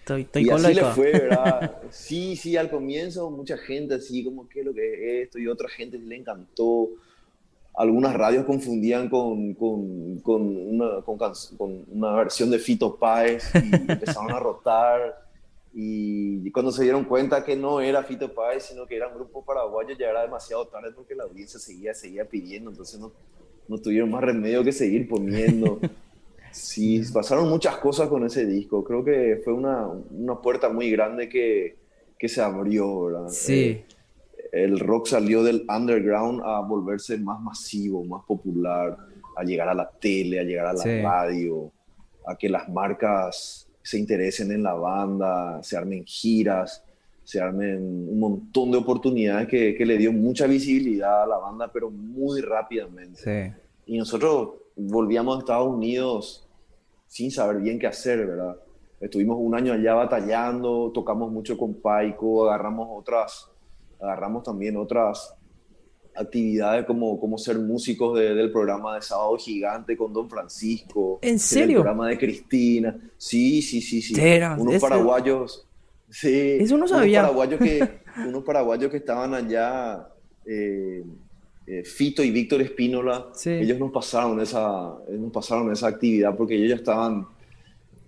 estoy, 0.00 0.22
estoy 0.22 0.42
y 0.42 0.46
con 0.46 0.64
así 0.64 0.74
le 0.74 0.84
fue, 0.86 1.12
¿verdad? 1.12 1.76
Sí, 1.90 2.36
sí, 2.36 2.56
al 2.56 2.70
comienzo 2.70 3.30
mucha 3.30 3.58
gente 3.58 3.94
así, 3.94 4.24
como, 4.24 4.48
¿qué 4.48 4.60
es 4.60 4.66
lo 4.66 4.72
que 4.72 4.94
es 4.94 5.26
esto? 5.26 5.38
Y 5.38 5.46
otra 5.46 5.68
gente 5.68 5.98
le 5.98 6.16
encantó. 6.16 6.88
Algunas 7.74 8.14
radios 8.14 8.44
confundían 8.44 9.08
con, 9.08 9.54
con, 9.54 10.20
con 10.20 10.56
una, 10.56 11.02
con 11.02 11.84
una 11.88 12.12
versión 12.14 12.50
de 12.50 12.58
Fito 12.58 12.96
Páez 12.96 13.50
y 13.54 13.74
empezaron 13.74 14.30
a 14.32 14.38
rotar. 14.38 15.22
Y 15.74 16.50
cuando 16.50 16.70
se 16.70 16.82
dieron 16.82 17.04
cuenta 17.04 17.44
que 17.44 17.56
no 17.56 17.80
era 17.80 18.02
Fito 18.02 18.32
Páez, 18.34 18.64
sino 18.64 18.86
que 18.86 18.96
era 18.96 19.08
un 19.08 19.14
grupo 19.14 19.42
paraguayo, 19.44 19.94
ya 19.98 20.10
era 20.10 20.22
demasiado 20.22 20.66
tarde 20.66 20.90
porque 20.94 21.14
la 21.14 21.24
audiencia 21.24 21.58
seguía, 21.58 21.94
seguía 21.94 22.26
pidiendo. 22.26 22.70
Entonces 22.70 23.00
no, 23.00 23.10
no 23.68 23.78
tuvieron 23.78 24.10
más 24.10 24.22
remedio 24.22 24.62
que 24.62 24.72
seguir 24.72 25.08
poniendo. 25.08 25.78
Sí, 26.54 27.00
pasaron 27.14 27.48
muchas 27.48 27.78
cosas 27.78 28.08
con 28.10 28.26
ese 28.26 28.44
disco. 28.44 28.84
Creo 28.84 29.02
que 29.02 29.40
fue 29.42 29.54
una, 29.54 29.86
una 29.88 30.38
puerta 30.38 30.68
muy 30.68 30.90
grande 30.90 31.26
que, 31.26 31.78
que 32.18 32.28
se 32.28 32.42
abrió, 32.42 33.04
¿verdad? 33.06 33.28
Sí, 33.28 33.54
Eh, 33.54 33.84
el 34.52 34.78
rock 34.78 35.06
salió 35.06 35.42
del 35.42 35.64
underground 35.66 36.42
a 36.44 36.60
volverse 36.60 37.16
más 37.16 37.40
masivo, 37.40 38.04
más 38.04 38.22
popular, 38.26 38.98
a 39.34 39.44
llegar 39.44 39.70
a 39.70 39.72
la 39.74 39.88
tele, 39.98 40.40
a 40.40 40.42
llegar 40.42 40.66
a 40.66 40.72
la 40.74 40.82
Sí. 40.82 41.00
radio, 41.00 41.72
a 42.26 42.36
que 42.36 42.50
las 42.50 42.68
marcas 42.68 43.66
se 43.82 43.98
interesen 43.98 44.52
en 44.52 44.62
la 44.62 44.74
banda, 44.74 45.62
se 45.62 45.76
armen 45.76 46.04
giras, 46.04 46.84
se 47.24 47.40
armen 47.40 48.08
un 48.08 48.18
montón 48.18 48.70
de 48.70 48.78
oportunidades 48.78 49.48
que, 49.48 49.74
que 49.74 49.86
le 49.86 49.96
dio 49.96 50.12
mucha 50.12 50.46
visibilidad 50.46 51.24
a 51.24 51.26
la 51.26 51.38
banda, 51.38 51.70
pero 51.72 51.90
muy 51.90 52.40
rápidamente. 52.40 53.20
sí. 53.22 53.62
Y 53.84 53.98
nosotros 53.98 54.50
volvíamos 54.76 55.36
a 55.36 55.38
Estados 55.40 55.68
Unidos 55.68 56.46
sin 57.08 57.30
saber 57.30 57.58
bien 57.60 57.78
qué 57.78 57.86
hacer, 57.86 58.26
¿verdad? 58.26 58.56
Estuvimos 59.00 59.36
un 59.40 59.54
año 59.54 59.72
allá 59.72 59.94
batallando, 59.94 60.90
tocamos 60.94 61.32
mucho 61.32 61.58
con 61.58 61.74
Paico, 61.74 62.48
agarramos 62.48 62.88
otras, 62.92 63.50
agarramos 64.00 64.44
también 64.44 64.76
otras 64.76 65.34
actividades 66.14 66.84
como, 66.86 67.18
como 67.18 67.38
ser 67.38 67.58
músicos 67.58 68.18
de- 68.18 68.34
del 68.34 68.50
programa 68.52 68.94
de 68.96 69.02
Sábado 69.02 69.36
Gigante 69.38 69.96
con 69.96 70.12
Don 70.12 70.28
Francisco. 70.28 71.18
¿En 71.22 71.34
El 71.34 71.40
serio? 71.40 71.76
programa 71.82 72.08
de 72.08 72.18
Cristina. 72.18 72.98
Sí, 73.16 73.62
sí, 73.62 73.80
sí, 73.80 74.02
sí. 74.02 74.14
Unos 74.58 74.80
paraguayos. 74.80 75.66
Sí. 76.10 76.56
Eso 76.60 76.74
no 76.74 76.84
unos 76.84 76.90
sabía. 76.90 77.22
Paraguayos 77.22 77.60
que, 77.60 77.88
unos 78.28 78.44
paraguayos 78.44 78.90
que 78.90 78.98
estaban 78.98 79.32
allá, 79.34 80.08
eh, 80.44 81.02
eh, 81.66 81.84
Fito 81.84 82.22
y 82.22 82.30
Víctor 82.30 82.60
Espínola, 82.60 83.28
Sí. 83.34 83.50
ellos 83.50 83.78
nos 83.78 83.90
pasaron 83.92 84.38
esa, 84.40 84.94
nos 85.08 85.32
pasaron 85.32 85.72
esa 85.72 85.86
actividad 85.88 86.36
porque 86.36 86.56
ellos 86.56 86.68
ya 86.70 86.74
estaban, 86.76 87.26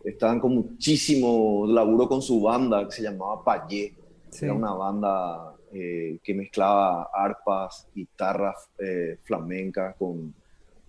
estaban 0.04 0.40
con 0.40 0.54
muchísimo 0.54 1.64
laburo 1.66 2.06
con 2.08 2.20
su 2.20 2.42
banda 2.42 2.84
que 2.86 2.92
se 2.92 3.02
llamaba 3.02 3.42
Payé. 3.42 3.94
Sí. 4.28 4.44
Era 4.44 4.54
una 4.54 4.72
banda 4.74 5.53
eh, 5.76 6.18
que 6.22 6.34
mezclaba 6.34 7.10
arpas, 7.12 7.88
guitarras 7.92 8.68
eh, 8.78 9.18
flamencas 9.24 9.96
con, 9.96 10.32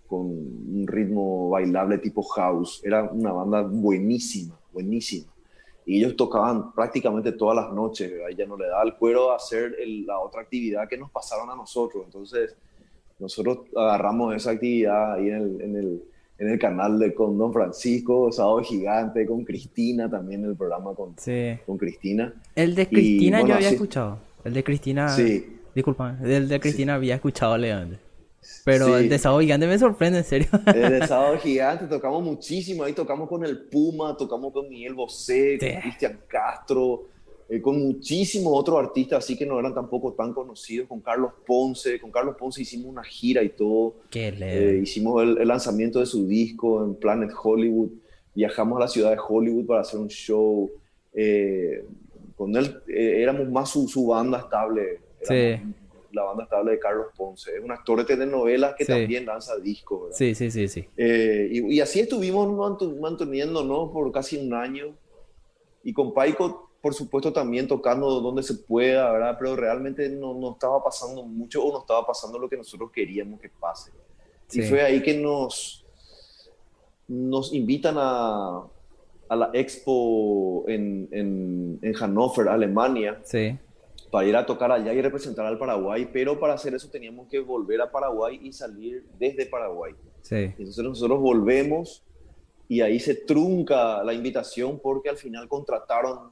con 0.06 0.22
un 0.22 0.86
ritmo 0.86 1.50
bailable 1.50 1.98
tipo 1.98 2.22
house. 2.22 2.82
Era 2.84 3.04
una 3.04 3.32
banda 3.32 3.64
buenísima, 3.64 4.56
buenísima. 4.72 5.26
y 5.88 5.98
ellos 5.98 6.16
tocaban 6.16 6.72
prácticamente 6.72 7.32
todas 7.32 7.56
las 7.56 7.74
noches, 7.74 8.12
¿verdad? 8.12 8.30
Y 8.30 8.36
ya 8.36 8.46
no 8.46 8.58
le 8.58 8.68
daba 8.68 8.84
el 8.84 8.94
cuero 8.94 9.32
a 9.32 9.38
hacer 9.38 9.76
la 10.06 10.20
otra 10.20 10.42
actividad 10.42 10.88
que 10.88 11.00
nos 11.00 11.10
pasaron 11.10 11.50
a 11.50 11.56
nosotros. 11.56 12.04
Entonces, 12.06 12.56
nosotros 13.18 13.62
agarramos 13.76 14.36
esa 14.36 14.52
actividad 14.52 15.14
ahí 15.14 15.30
en 15.30 15.36
el, 15.36 15.62
en 15.62 15.76
el, 15.78 16.04
en 16.38 16.50
el 16.50 16.60
canal 16.60 17.00
de 17.00 17.12
con 17.14 17.38
Don 17.40 17.52
Francisco, 17.52 18.32
Sábado 18.32 18.60
Gigante, 18.62 19.26
con 19.26 19.44
Cristina, 19.44 20.08
también 20.08 20.44
el 20.46 20.56
programa 20.56 20.94
con, 20.94 21.16
con 21.66 21.78
Cristina. 21.80 22.34
El 22.56 22.76
de 22.76 22.88
Cristina 22.88 23.42
yo 23.42 23.56
había 23.56 23.70
escuchado. 23.70 24.20
El 24.46 24.54
de 24.54 24.64
Cristina. 24.64 25.10
Sí. 25.10 25.58
Disculpa, 25.74 26.18
el 26.24 26.48
de 26.48 26.60
Cristina 26.60 26.96
había 26.96 27.16
escuchado 27.16 27.58
Leandro. 27.58 28.00
Pero 28.64 28.98
el 28.98 29.10
de 29.10 29.20
Sábado 29.20 29.42
Gigante 29.42 29.68
me 29.68 29.78
sorprende, 29.78 30.20
en 30.20 30.24
serio. 30.24 30.48
El 30.68 30.92
de 31.00 31.08
Sábado 31.08 31.38
Gigante 31.40 31.88
tocamos 31.88 32.24
muchísimo. 32.24 32.84
Ahí 32.84 32.94
tocamos 32.94 33.28
con 33.28 33.44
el 33.44 33.66
Puma, 33.66 34.16
tocamos 34.16 34.54
con 34.54 34.70
Miguel 34.70 34.94
Bosé, 34.94 35.58
con 35.60 35.82
Cristian 35.82 36.20
Castro, 36.28 37.08
eh, 37.50 37.60
con 37.60 37.80
muchísimos 37.80 38.54
otros 38.56 38.80
artistas 38.80 39.24
así 39.24 39.36
que 39.36 39.46
no 39.46 39.60
eran 39.60 39.74
tampoco 39.74 40.14
tan 40.14 40.34
conocidos. 40.34 40.88
Con 40.88 41.02
Carlos 41.02 41.34
Ponce. 41.46 42.00
Con 42.00 42.12
Carlos 42.12 42.36
Ponce 42.38 42.62
hicimos 42.62 42.88
una 42.88 43.04
gira 43.04 43.44
y 43.44 43.50
todo. 43.50 43.96
Qué 44.12 44.30
eh, 44.30 44.80
hicimos 44.82 45.24
el, 45.24 45.48
lanzamiento 45.48 46.00
de 46.00 46.06
su 46.06 46.28
disco 46.28 46.86
en 46.86 46.96
Planet 46.96 47.32
Hollywood. 47.44 47.90
Viajamos 48.36 48.78
a 48.78 48.82
la 48.82 48.88
ciudad 48.88 49.12
de 49.12 49.18
Hollywood 49.28 49.66
para 49.66 49.82
hacer 49.82 50.00
un 50.00 50.10
show. 50.10 50.72
Eh, 51.14 51.84
con 52.36 52.56
él 52.56 52.82
éramos 52.88 53.50
más 53.50 53.70
su, 53.70 53.88
su 53.88 54.08
banda 54.08 54.40
estable. 54.40 55.00
Sí 55.22 55.60
la 56.16 56.24
banda 56.24 56.44
estable 56.46 56.72
de 56.72 56.80
Carlos 56.80 57.08
Ponce. 57.16 57.56
Es 57.56 57.64
un 57.64 57.72
actor 57.72 58.00
de 58.00 58.06
telenovelas 58.06 58.74
que 58.76 58.86
también 58.86 59.26
lanza 59.26 59.58
discos. 59.58 60.16
Sí, 60.16 60.34
sí, 60.34 60.50
sí, 60.50 60.68
sí. 60.68 60.88
Eh, 60.98 61.50
y, 61.52 61.80
así 61.82 62.00
estuvimos 62.00 62.82
manteniéndonos 63.00 63.92
por 63.92 64.12
casi 64.12 64.38
un 64.38 64.54
año. 64.54 64.96
Y 65.84 65.94
con 65.94 66.14
Paico, 66.14 66.72
por 66.82 66.94
supuesto, 66.94 67.32
también 67.32 67.68
tocando 67.68 68.22
donde 68.22 68.42
se 68.42 68.56
pueda, 68.56 69.12
¿verdad? 69.12 69.36
Pero 69.38 69.56
realmente 69.56 70.10
no, 70.10 70.34
no 70.34 70.54
estaba 70.54 70.84
pasando 70.84 71.24
mucho 71.24 71.64
o 71.64 71.72
no 71.72 71.80
estaba 71.80 72.08
pasando 72.08 72.40
lo 72.40 72.50
que 72.50 72.58
nosotros 72.58 72.90
queríamos 72.92 73.40
que 73.40 73.50
pase. 73.50 73.92
Y 74.54 74.62
fue 74.62 74.82
ahí 74.82 75.02
que 75.04 75.18
nos, 75.18 75.86
nos 77.08 77.54
invitan 77.54 77.96
a, 77.98 78.64
a 79.28 79.36
la 79.36 79.50
expo 79.54 80.66
en, 80.68 81.08
en, 81.12 81.80
en 81.82 81.94
Hannover, 81.94 82.50
Alemania. 82.50 83.20
Sí 83.24 83.58
para 84.16 84.30
ir 84.30 84.36
a 84.38 84.46
tocar 84.46 84.72
allá 84.72 84.94
y 84.94 85.02
representar 85.02 85.46
al 85.46 85.58
Paraguay, 85.58 86.08
pero 86.14 86.40
para 86.40 86.54
hacer 86.54 86.74
eso 86.74 86.90
teníamos 86.90 87.28
que 87.28 87.40
volver 87.42 87.82
a 87.82 87.92
Paraguay 87.92 88.40
y 88.42 88.54
salir 88.54 89.04
desde 89.20 89.46
Paraguay. 89.46 89.94
Sí. 90.22 90.54
Entonces 90.58 90.86
nosotros 90.86 91.20
volvemos 91.20 92.02
y 92.70 92.80
ahí 92.80 92.98
se 92.98 93.16
trunca 93.16 94.02
la 94.06 94.14
invitación 94.14 94.80
porque 94.80 95.10
al 95.10 95.18
final 95.18 95.50
contrataron 95.50 96.32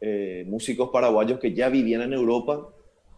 eh, 0.00 0.44
músicos 0.46 0.90
paraguayos 0.90 1.40
que 1.40 1.54
ya 1.54 1.70
vivían 1.70 2.02
en 2.02 2.12
Europa 2.12 2.68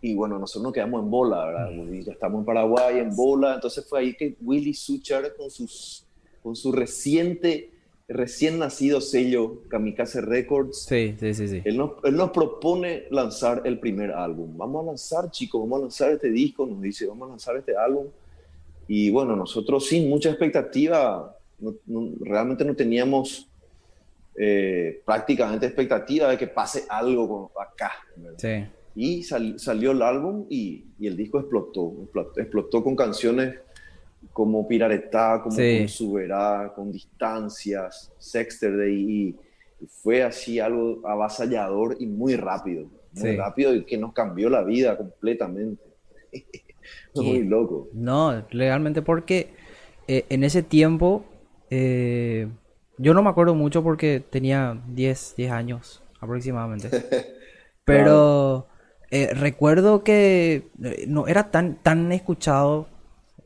y 0.01 0.15
bueno, 0.15 0.39
nosotros 0.39 0.63
nos 0.63 0.73
quedamos 0.73 1.03
en 1.03 1.11
bola, 1.11 1.47
¿verdad? 1.47 1.71
Mm. 1.73 2.01
Ya 2.03 2.13
estamos 2.13 2.39
en 2.39 2.45
Paraguay, 2.45 2.99
en 2.99 3.17
bola, 3.17 3.55
entonces 3.55 3.85
fue 3.89 3.99
ahí 3.99 4.15
que 4.15 4.37
Willy 4.41 4.75
Suchar 4.75 5.35
con, 5.35 5.51
sus, 5.51 6.07
con 6.41 6.55
su 6.55 6.71
reciente 6.71 7.73
recién 8.09 8.59
nacido 8.59 9.01
sello 9.01 9.63
Kamikaze 9.69 10.23
Records. 10.23 10.87
Sí, 10.87 11.15
sí, 11.21 11.35
sí. 11.35 11.49
sí. 11.49 11.63
Él, 11.65 11.77
nos, 11.77 11.93
él, 12.05 12.17
nos, 12.17 12.31
propone 12.31 13.05
lanzar 13.11 13.63
el 13.65 13.79
primer 13.79 14.13
álbum. 14.13 14.57
Vamos 14.57 14.83
a 14.83 14.87
lanzar, 14.87 15.31
chicos, 15.31 15.61
vamos 15.61 15.79
a 15.79 15.83
lanzar 15.83 16.13
este 16.13 16.31
disco, 16.31 16.67
nos 16.67 16.81
dice, 16.81 17.07
vamos 17.07 17.29
a 17.29 17.31
lanzar 17.31 17.57
este 17.57 17.77
álbum. 17.77 18.07
Y 18.89 19.11
bueno, 19.11 19.37
nosotros 19.37 19.87
sin 19.87 20.09
mucha 20.09 20.31
expectativa, 20.31 21.37
realmente 22.21 22.65
no 22.65 22.75
teníamos 22.75 23.47
eh, 24.35 25.03
prácticamente 25.05 25.67
expectativa 25.67 26.29
de 26.29 26.39
que 26.39 26.47
pase 26.47 26.85
algo 26.89 27.53
acá. 27.61 27.93
Sí. 28.39 28.65
Y 28.95 29.23
salió 29.23 29.93
el 29.93 30.03
álbum 30.03 30.47
y, 30.49 30.87
y, 30.99 31.07
el 31.07 31.17
disco 31.17 31.39
explotó, 31.39 31.95
explotó, 32.03 32.41
explotó 32.41 32.83
con 32.83 32.97
canciones 32.97 33.55
como 34.33 34.67
Piraretá, 34.67 35.41
como 35.43 35.57
sí. 35.57 35.79
con 35.79 35.89
Suberá, 35.89 36.73
con 36.75 36.93
Distancias, 36.93 38.13
Sexter 38.19 38.89
y, 38.89 39.29
y, 39.29 39.37
fue 40.03 40.23
así 40.23 40.59
algo 40.59 41.07
avasallador 41.07 41.97
y 42.01 42.07
muy 42.07 42.35
rápido, 42.35 42.87
muy 43.13 43.37
rápido 43.37 43.75
y 43.75 43.85
que 43.85 43.97
nos 43.97 44.13
cambió 44.13 44.51
la 44.51 44.65
vida 44.65 44.97
completamente. 44.97 45.83
muy 47.15 47.45
loco. 47.45 47.89
No, 47.93 48.45
legalmente 48.51 49.03
porque 49.03 49.53
eh, 50.07 50.25
en 50.29 50.45
ese 50.45 50.63
tiempo 50.63 51.25
eh, 51.71 52.49
yo 52.97 53.15
no 53.15 53.23
me 53.23 53.31
acuerdo 53.31 53.55
mucho 53.55 53.83
porque 53.83 54.21
tenía 54.21 54.81
10, 54.89 55.35
10 55.37 55.53
años 55.53 56.03
aproximadamente. 56.21 56.91
Pero 57.85 58.67
eh, 59.11 59.33
recuerdo 59.33 60.03
que 60.03 60.69
no 61.07 61.27
era 61.27 61.51
tan, 61.51 61.77
tan 61.77 62.13
escuchado 62.13 62.89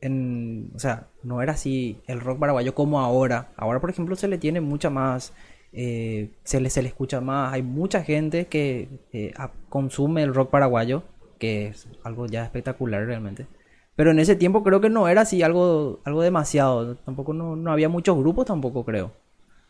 o 0.04 0.78
sea, 0.78 1.06
no 1.23 1.42
era 1.42 1.52
así 1.52 2.00
el 2.06 2.21
rock 2.21 2.38
paraguayo 2.40 2.75
como 2.75 3.00
ahora. 3.00 3.52
Ahora, 3.56 3.80
por 3.80 3.90
ejemplo, 3.90 4.16
se 4.16 4.28
le 4.28 4.38
tiene 4.38 4.61
mucha 4.61 4.90
más, 4.90 5.32
eh, 5.73 6.30
se, 6.42 6.61
le, 6.61 6.71
se 6.71 6.82
le 6.82 6.88
escucha 6.88 7.21
más. 7.21 7.52
Hay 7.52 7.62
mucha 7.62 8.02
gente 8.02 8.47
que 8.47 8.88
eh, 9.12 9.32
consume 9.68 10.23
el 10.23 10.35
rock 10.35 10.50
paraguayo, 10.50 11.04
que 11.38 11.68
es 11.68 11.87
algo 12.02 12.26
ya 12.26 12.44
espectacular 12.44 13.06
realmente. 13.06 13.47
Pero 13.94 14.11
en 14.11 14.18
ese 14.18 14.35
tiempo 14.35 14.64
creo 14.64 14.80
que 14.80 14.90
no 14.90 15.06
era 15.09 15.21
así 15.21 15.42
algo, 15.42 16.00
algo 16.04 16.23
demasiado. 16.23 16.97
Tampoco 16.97 17.32
no, 17.32 17.71
había 17.71 17.88
muchos 17.88 18.16
grupos 18.18 18.47
tampoco 18.47 18.85
creo. 18.85 19.12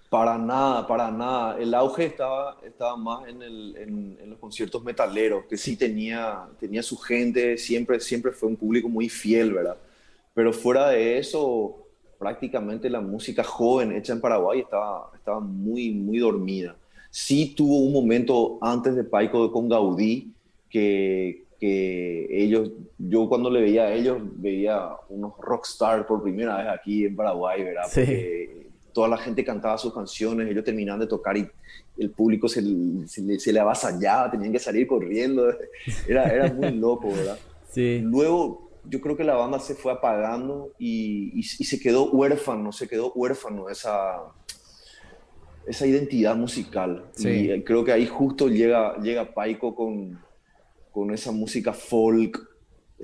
Para 0.09 0.39
nada, 0.39 0.87
para 0.87 1.11
nada. 1.11 1.59
El 1.59 1.75
auge 1.75 2.07
estaba, 2.07 2.59
estaba 2.65 2.97
más 2.97 3.29
en, 3.29 3.43
el, 3.43 3.77
en, 3.77 4.31
los 4.31 4.39
conciertos 4.39 4.83
metaleros, 4.85 5.45
que 5.47 5.57
sí 5.57 5.77
tenía, 5.77 6.45
tenía 6.61 6.83
su 6.83 6.97
gente, 6.97 7.59
siempre, 7.59 7.99
siempre 8.01 8.33
fue 8.33 8.49
un 8.49 8.57
público 8.57 8.89
muy 8.89 9.09
fiel, 9.09 9.53
¿verdad? 9.55 9.77
Pero 10.35 10.53
fuera 10.53 10.89
de 10.91 11.19
eso, 11.19 11.83
prácticamente 12.19 12.89
la 12.89 13.01
música 13.01 13.43
joven 13.43 13.93
hecha 13.93 14.13
en 14.13 14.21
Paraguay 14.21 14.61
estaba, 14.61 15.11
estaba 15.15 15.41
muy, 15.41 15.91
muy 15.91 16.19
dormida. 16.19 16.77
Sí 17.11 17.55
tuvo 17.57 17.79
un 17.79 17.93
momento 17.93 18.59
antes 18.63 18.95
de 18.95 19.05
Paico 19.05 19.53
con 19.53 19.69
Gaudí 19.69 20.33
que, 20.71 21.45
que 21.61 22.27
ellos, 22.31 22.71
yo 22.97 23.29
cuando 23.29 23.51
le 23.51 23.61
veía 23.61 23.85
a 23.85 23.93
ellos, 23.93 24.19
veía 24.37 24.89
unos 25.11 25.35
rockstar 25.39 26.07
por 26.07 26.23
primera 26.23 26.57
vez 26.57 26.67
aquí 26.69 27.05
en 27.05 27.15
Paraguay, 27.15 27.65
¿verdad? 27.65 27.83
Porque 27.93 28.67
toda 28.93 29.09
la 29.09 29.19
gente 29.19 29.45
cantaba 29.45 29.77
sus 29.77 29.93
canciones, 29.93 30.49
ellos 30.49 30.65
terminaban 30.65 31.01
de 31.01 31.07
tocar 31.07 31.37
y 31.37 31.47
el 31.99 32.11
público 32.11 32.49
se, 32.49 32.63
se, 33.07 33.39
se 33.39 33.53
le 33.53 33.61
avasallaba, 33.61 34.31
tenían 34.31 34.53
que 34.53 34.59
salir 34.59 34.87
corriendo, 34.87 35.53
era, 36.09 36.25
era 36.25 36.53
muy 36.53 36.71
loco, 36.71 37.09
¿verdad? 37.09 37.39
Sí. 37.71 38.01
Luego 38.03 38.72
yo 38.85 39.01
creo 39.01 39.17
que 39.17 39.25
la 39.25 39.35
banda 39.35 39.59
se 39.59 39.75
fue 39.75 39.93
apagando 39.93 40.73
y, 40.79 41.39
y, 41.39 41.43
se 41.43 41.79
quedó 41.79 42.11
huérfano, 42.11 42.73
se 42.73 42.89
quedó 42.89 43.13
huérfano 43.13 43.69
esa, 43.69 44.21
esa 45.67 45.87
identidad 45.87 46.37
musical. 46.37 47.07
Y 47.19 47.63
creo 47.63 47.85
que 47.85 47.93
ahí 47.93 48.07
justo 48.07 48.49
llega, 48.49 48.97
llega 49.01 49.33
Paiko 49.35 49.75
con, 49.75 50.19
con 50.91 51.13
esa 51.13 51.33
música 51.33 51.73
folk, 51.73 52.49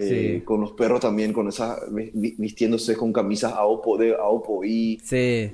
eh, 0.01 0.43
con 0.45 0.61
los 0.61 0.73
perros 0.73 1.01
también, 1.01 1.33
con 1.33 1.49
esa, 1.49 1.79
vistiéndose 1.91 2.97
con 2.97 3.13
camisas 3.13 3.53
a 3.53 3.65
Opo, 3.65 3.97
de, 3.99 4.15
a 4.15 4.65
y, 4.65 4.99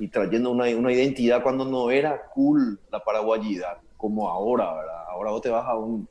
y 0.00 0.08
trayendo 0.08 0.50
una, 0.50 0.64
una, 0.76 0.92
identidad 0.92 1.42
cuando 1.42 1.64
no 1.64 1.90
era 1.90 2.26
cool 2.34 2.78
la 2.92 3.02
paraguayidad, 3.02 3.78
como 3.96 4.28
ahora, 4.28 4.74
¿verdad? 4.74 5.04
Ahora 5.08 5.30
vos 5.30 5.40
te 5.40 5.48
vas 5.48 5.66
a 5.66 5.78
un, 5.78 6.06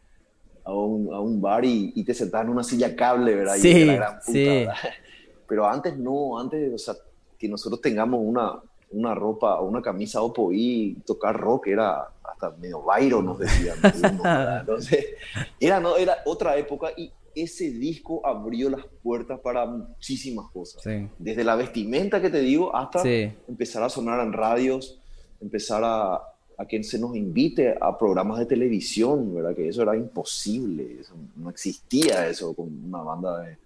a 0.65 0.74
un, 0.74 1.13
a 1.13 1.20
un 1.20 1.41
bar 1.41 1.65
y, 1.65 1.91
y, 1.96 2.03
te 2.03 2.13
sentabas 2.13 2.46
en 2.46 2.53
una 2.53 2.63
silla 2.63 2.96
cable, 2.96 3.36
¿verdad? 3.36 3.55
Sí, 3.58 3.70
y 3.70 3.86
la 3.86 3.96
gran 3.96 4.20
puta, 4.20 4.32
sí. 4.32 4.65
Pero 5.48 5.67
antes 5.67 5.98
no, 5.98 6.39
antes, 6.39 6.74
o 6.74 6.77
sea, 6.77 6.96
que 7.38 7.48
nosotros 7.50 7.82
tengamos 7.82 8.22
una, 8.24 8.62
una 8.91 9.13
ropa 9.13 9.60
o 9.60 9.67
una 9.67 9.82
camisa 9.82 10.22
Oppo 10.22 10.51
y 10.53 10.96
tocar 11.05 11.36
rock 11.38 11.67
era 11.67 12.08
hasta 12.24 12.51
medio 12.51 12.82
bairo, 12.82 13.22
nos 13.22 13.39
decían. 13.39 13.77
Entonces, 14.62 15.05
era, 15.60 15.79
no, 15.79 15.98
era 15.98 16.17
otra 16.25 16.58
época 16.58 16.89
y 16.96 17.12
ese 17.36 17.72
disco 17.72 18.25
abrió 18.25 18.70
las 18.70 18.86
puertas 19.01 19.39
para 19.39 19.65
muchísimas 19.65 20.50
cosas. 20.51 20.82
Sí. 20.84 21.10
Desde 21.17 21.43
la 21.43 21.55
vestimenta 21.55 22.22
que 22.22 22.29
te 22.29 22.39
digo 22.39 22.75
hasta 22.75 23.00
sí. 23.00 23.32
empezar 23.48 23.84
a 23.84 23.89
sonar 23.89 24.20
en 24.22 24.34
radios, 24.34 25.01
empezar 25.41 25.82
a, 25.84 26.22
a 26.57 26.65
que 26.65 26.83
se 26.83 27.00
nos 27.00 27.15
invite 27.15 27.75
a 27.79 27.98
programas 27.98 28.39
de 28.39 28.45
televisión, 28.45 29.33
¿verdad? 29.33 29.55
Que 29.55 29.67
eso 29.67 29.81
era 29.81 29.95
imposible, 29.95 30.98
eso, 31.00 31.13
no 31.36 31.50
existía 31.50 32.27
eso 32.27 32.53
con 32.53 32.69
una 32.86 33.01
banda 33.01 33.39
de... 33.39 33.57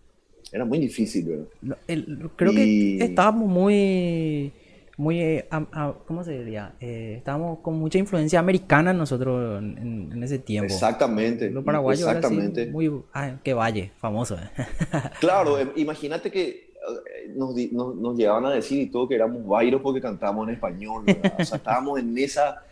Era 0.52 0.64
muy 0.64 0.80
difícil, 0.80 1.26
¿verdad? 1.26 1.78
El, 1.88 2.30
creo 2.36 2.52
y... 2.54 2.98
que 2.98 3.06
estábamos 3.06 3.50
muy... 3.50 4.52
Muy, 5.00 5.22
eh, 5.22 5.48
a, 5.52 5.58
a, 5.74 5.94
¿cómo 6.08 6.24
se 6.24 6.40
diría? 6.40 6.74
Eh, 6.80 7.16
estábamos 7.18 7.60
con 7.60 7.76
mucha 7.76 8.00
influencia 8.00 8.40
americana 8.40 8.94
nosotros 8.94 9.62
en, 9.62 10.10
en 10.12 10.24
ese 10.24 10.40
tiempo. 10.40 10.74
Exactamente. 10.74 11.52
Los 11.52 11.64
paraguayos 11.64 12.08
Exactamente. 12.08 12.64
Así, 12.64 12.72
muy, 12.72 12.92
ah, 13.14 13.36
qué 13.44 13.54
valle, 13.54 13.92
famoso. 14.00 14.38
claro, 15.20 15.60
imagínate 15.76 16.32
que 16.32 16.68
eh, 16.88 17.34
nos, 17.36 17.54
nos, 17.72 17.96
nos, 17.96 18.18
llegaban 18.18 18.48
a 18.48 18.50
decir 18.50 18.82
y 18.82 18.86
todo 18.88 19.08
que 19.08 19.14
éramos 19.14 19.46
vairos 19.46 19.82
porque 19.82 20.02
cantábamos 20.02 20.48
en 20.48 20.56
español, 20.56 21.04
¿verdad? 21.06 21.36
O 21.42 21.46
sea, 21.46 21.58
estábamos 21.58 22.00
en 22.00 22.18
esa 22.18 22.64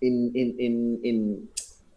en, 0.00 0.30
en, 0.34 1.00
en, 1.02 1.50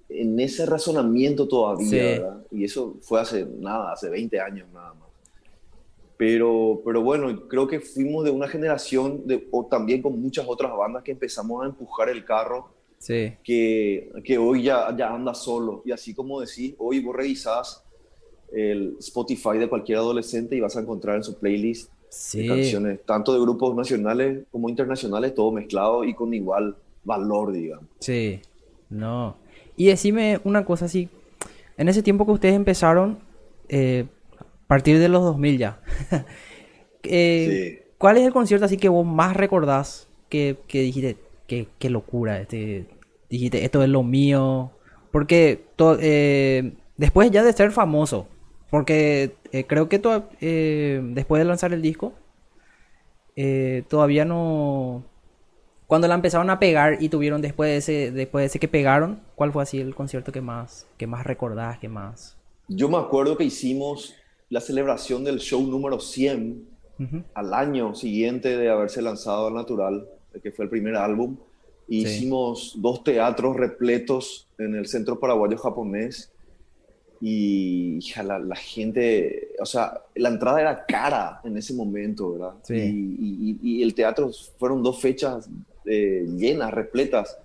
en 0.09 0.39
ese 0.39 0.65
razonamiento 0.65 1.47
todavía, 1.47 2.03
¿verdad? 2.03 2.45
Y 2.51 2.63
eso 2.65 2.97
fue 3.01 3.19
hace 3.21 3.45
nada, 3.59 3.93
hace 3.93 4.09
20 4.09 4.39
años 4.39 4.67
nada 4.73 4.93
más. 4.93 5.09
Pero, 6.17 6.81
pero 6.85 7.01
bueno, 7.01 7.47
creo 7.47 7.67
que 7.67 7.79
fuimos 7.79 8.23
de 8.23 8.31
una 8.31 8.47
generación, 8.47 9.25
de, 9.25 9.47
o 9.51 9.65
también 9.65 10.01
con 10.01 10.21
muchas 10.21 10.45
otras 10.47 10.71
bandas 10.77 11.03
que 11.03 11.11
empezamos 11.11 11.63
a 11.63 11.67
empujar 11.67 12.09
el 12.09 12.23
carro, 12.25 12.69
sí. 12.99 13.33
que, 13.43 14.11
que 14.23 14.37
hoy 14.37 14.63
ya, 14.63 14.95
ya 14.95 15.13
anda 15.13 15.33
solo. 15.33 15.81
Y 15.83 15.91
así 15.91 16.13
como 16.13 16.39
decís, 16.41 16.75
hoy 16.77 16.99
vos 16.99 17.15
revisás 17.15 17.83
el 18.51 18.97
Spotify 18.99 19.57
de 19.57 19.67
cualquier 19.69 19.97
adolescente 19.99 20.55
y 20.55 20.59
vas 20.59 20.75
a 20.77 20.81
encontrar 20.81 21.15
en 21.17 21.23
su 21.23 21.37
playlist 21.39 21.89
Sí. 22.13 22.45
canciones, 22.45 22.99
tanto 23.05 23.33
de 23.33 23.39
grupos 23.39 23.73
nacionales 23.73 24.43
como 24.51 24.67
internacionales, 24.67 25.33
todo 25.33 25.53
mezclado 25.53 26.03
y 26.03 26.13
con 26.13 26.33
igual 26.33 26.75
valor, 27.03 27.51
digamos. 27.51 27.85
Sí, 27.99 28.41
no. 28.89 29.37
Y 29.75 29.87
decime 29.87 30.39
una 30.43 30.65
cosa 30.65 30.85
así, 30.85 31.09
en 31.77 31.89
ese 31.89 32.03
tiempo 32.03 32.25
que 32.25 32.31
ustedes 32.33 32.55
empezaron, 32.55 33.19
eh, 33.69 34.05
a 34.39 34.67
partir 34.67 34.99
de 34.99 35.09
los 35.09 35.21
2000 35.23 35.57
ya, 35.57 35.81
eh, 37.03 37.79
Sí. 37.83 37.93
¿cuál 37.97 38.17
es 38.17 38.25
el 38.25 38.33
concierto 38.33 38.65
así 38.65 38.77
que 38.77 38.89
vos 38.89 39.05
más 39.05 39.35
recordás 39.35 40.07
que, 40.29 40.57
que 40.67 40.81
dijiste, 40.81 41.17
qué, 41.47 41.67
qué 41.79 41.89
locura, 41.89 42.39
este, 42.41 42.85
dijiste, 43.29 43.63
esto 43.65 43.83
es 43.83 43.89
lo 43.89 44.03
mío? 44.03 44.71
Porque 45.11 45.65
to- 45.75 45.97
eh, 45.99 46.73
después 46.97 47.31
ya 47.31 47.43
de 47.43 47.53
ser 47.53 47.71
famoso, 47.71 48.27
porque 48.69 49.35
creo 49.67 49.89
que 49.89 49.99
to- 49.99 50.29
después 50.39 51.39
de 51.39 51.45
lanzar 51.45 51.73
el 51.73 51.81
disco, 51.81 52.13
eh, 53.35 53.83
todavía 53.89 54.25
no... 54.25 55.03
Cuando 55.91 56.07
la 56.07 56.15
empezaron 56.15 56.49
a 56.49 56.57
pegar 56.57 57.03
y 57.03 57.09
tuvieron 57.09 57.41
después 57.41 57.69
de 57.69 57.75
ese, 57.75 58.11
después 58.11 58.43
de 58.43 58.45
ese 58.45 58.59
que 58.59 58.69
pegaron, 58.69 59.19
¿cuál 59.35 59.51
fue 59.51 59.61
así 59.61 59.77
el 59.77 59.93
concierto 59.93 60.31
que 60.31 60.39
más, 60.39 60.87
que 60.97 61.05
más 61.05 61.25
recordás, 61.25 61.79
que 61.79 61.89
más? 61.89 62.37
Yo 62.69 62.87
me 62.87 62.95
acuerdo 62.95 63.35
que 63.35 63.43
hicimos 63.43 64.15
la 64.49 64.61
celebración 64.61 65.25
del 65.25 65.39
show 65.39 65.61
número 65.61 65.99
100 65.99 66.65
Ujú. 66.97 67.23
al 67.33 67.53
año 67.53 67.93
siguiente 67.93 68.55
de 68.55 68.69
haberse 68.69 69.01
lanzado 69.01 69.47
al 69.47 69.53
Natural, 69.53 70.07
que 70.41 70.53
fue 70.53 70.63
el 70.63 70.69
primer 70.71 70.95
álbum. 70.95 71.35
Sí. 71.89 71.97
Hicimos 71.97 72.75
dos 72.77 73.03
teatros 73.03 73.57
repletos 73.57 74.47
en 74.59 74.75
el 74.75 74.87
Centro 74.87 75.19
Paraguayo 75.19 75.57
Japonés. 75.57 76.31
Y 77.19 77.97
hija, 77.97 78.23
la, 78.23 78.39
la 78.39 78.55
gente, 78.55 79.49
o 79.59 79.65
sea, 79.65 80.01
la 80.15 80.29
entrada 80.29 80.61
era 80.61 80.85
cara 80.85 81.41
en 81.43 81.57
ese 81.57 81.73
momento, 81.73 82.31
¿verdad? 82.31 82.53
Sí. 82.63 82.75
Y, 82.75 83.59
y- 83.61 83.79
y 83.79 83.83
el 83.83 83.93
teatro 83.93 84.31
fueron 84.57 84.81
dos 84.81 84.99
fechas 85.01 85.49
eh, 85.85 86.25
llenas, 86.37 86.71
repletas. 86.73 87.37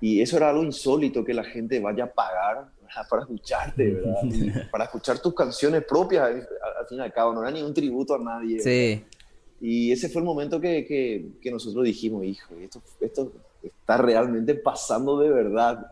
Y 0.00 0.20
eso 0.20 0.36
era 0.36 0.50
algo 0.50 0.62
insólito, 0.62 1.24
que 1.24 1.32
la 1.32 1.44
gente 1.44 1.80
vaya 1.80 2.04
a 2.04 2.12
pagar 2.12 2.66
¿verdad? 2.82 3.02
para 3.08 3.22
escucharte, 3.22 3.90
¿verdad? 3.92 4.22
Y 4.24 4.50
para 4.70 4.84
escuchar 4.84 5.18
tus 5.20 5.34
canciones 5.34 5.84
propias, 5.84 6.22
al, 6.24 6.42
fin 6.88 6.98
y 6.98 7.00
al 7.00 7.12
cabo, 7.12 7.32
no 7.32 7.42
era 7.42 7.50
ni 7.50 7.62
un 7.62 7.72
tributo 7.72 8.14
a 8.14 8.18
nadie. 8.18 8.60
Sí, 8.60 9.04
Y 9.60 9.90
ese 9.92 10.08
fue 10.10 10.20
el 10.20 10.26
momento 10.26 10.60
que, 10.60 10.84
que, 10.84 11.26
que 11.40 11.50
nosotros 11.50 11.82
dijimos, 11.84 12.24
hijo, 12.24 12.54
esto, 12.56 12.82
esto 13.00 13.32
está 13.62 13.96
realmente 13.96 14.54
pasando 14.54 15.18
de 15.18 15.30
verdad. 15.30 15.86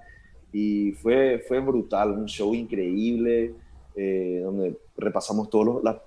Y 0.52 0.92
fue, 0.92 1.42
fue 1.48 1.58
brutal, 1.60 2.12
un 2.12 2.26
show 2.26 2.54
increíble, 2.54 3.54
eh, 3.96 4.40
donde 4.44 4.76
repasamos 4.96 5.48
todo 5.48 5.64
los- 5.64 5.84
la- 5.84 6.00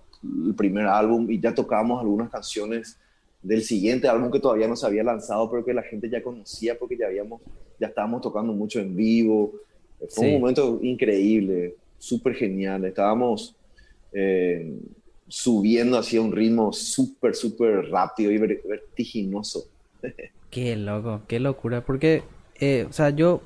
el 0.46 0.54
primer 0.56 0.86
álbum 0.86 1.30
y 1.30 1.40
ya 1.40 1.54
tocábamos 1.54 2.00
algunas 2.02 2.30
canciones 2.30 2.98
del 3.48 3.64
siguiente 3.64 4.08
álbum 4.08 4.32
que 4.32 4.40
todavía 4.40 4.68
no 4.68 4.76
se 4.76 4.86
había 4.86 5.04
lanzado, 5.04 5.50
pero 5.50 5.66
que 5.66 5.74
la 5.74 5.84
gente 5.84 6.10
ya 6.10 6.24
conocía 6.24 6.78
porque 6.78 6.98
ya, 6.98 7.08
habíamos, 7.08 7.42
ya 7.80 7.88
estábamos 7.88 8.22
tocando 8.22 8.54
mucho 8.54 8.80
en 8.80 8.96
vivo. 8.96 9.54
Fue 10.10 10.10
Sí. 10.10 10.26
un 10.26 10.32
momento 10.42 10.80
increíble, 10.84 11.76
súper 11.98 12.36
genial. 12.36 12.86
Estábamos 12.86 13.56
eh, 14.14 14.80
subiendo 15.28 15.98
hacia 15.98 16.22
un 16.22 16.32
ritmo 16.32 16.72
súper, 16.74 17.36
súper 17.36 17.90
rápido 17.90 18.32
y 18.32 18.38
ver- 18.38 18.62
vertiginoso. 18.68 19.66
qué 20.50 20.76
loco, 20.76 21.22
qué 21.28 21.40
locura. 21.40 21.86
Porque, 21.86 22.24
eh, 22.60 22.86
o 22.90 22.94
sea, 22.94 23.10
yo 23.12 23.42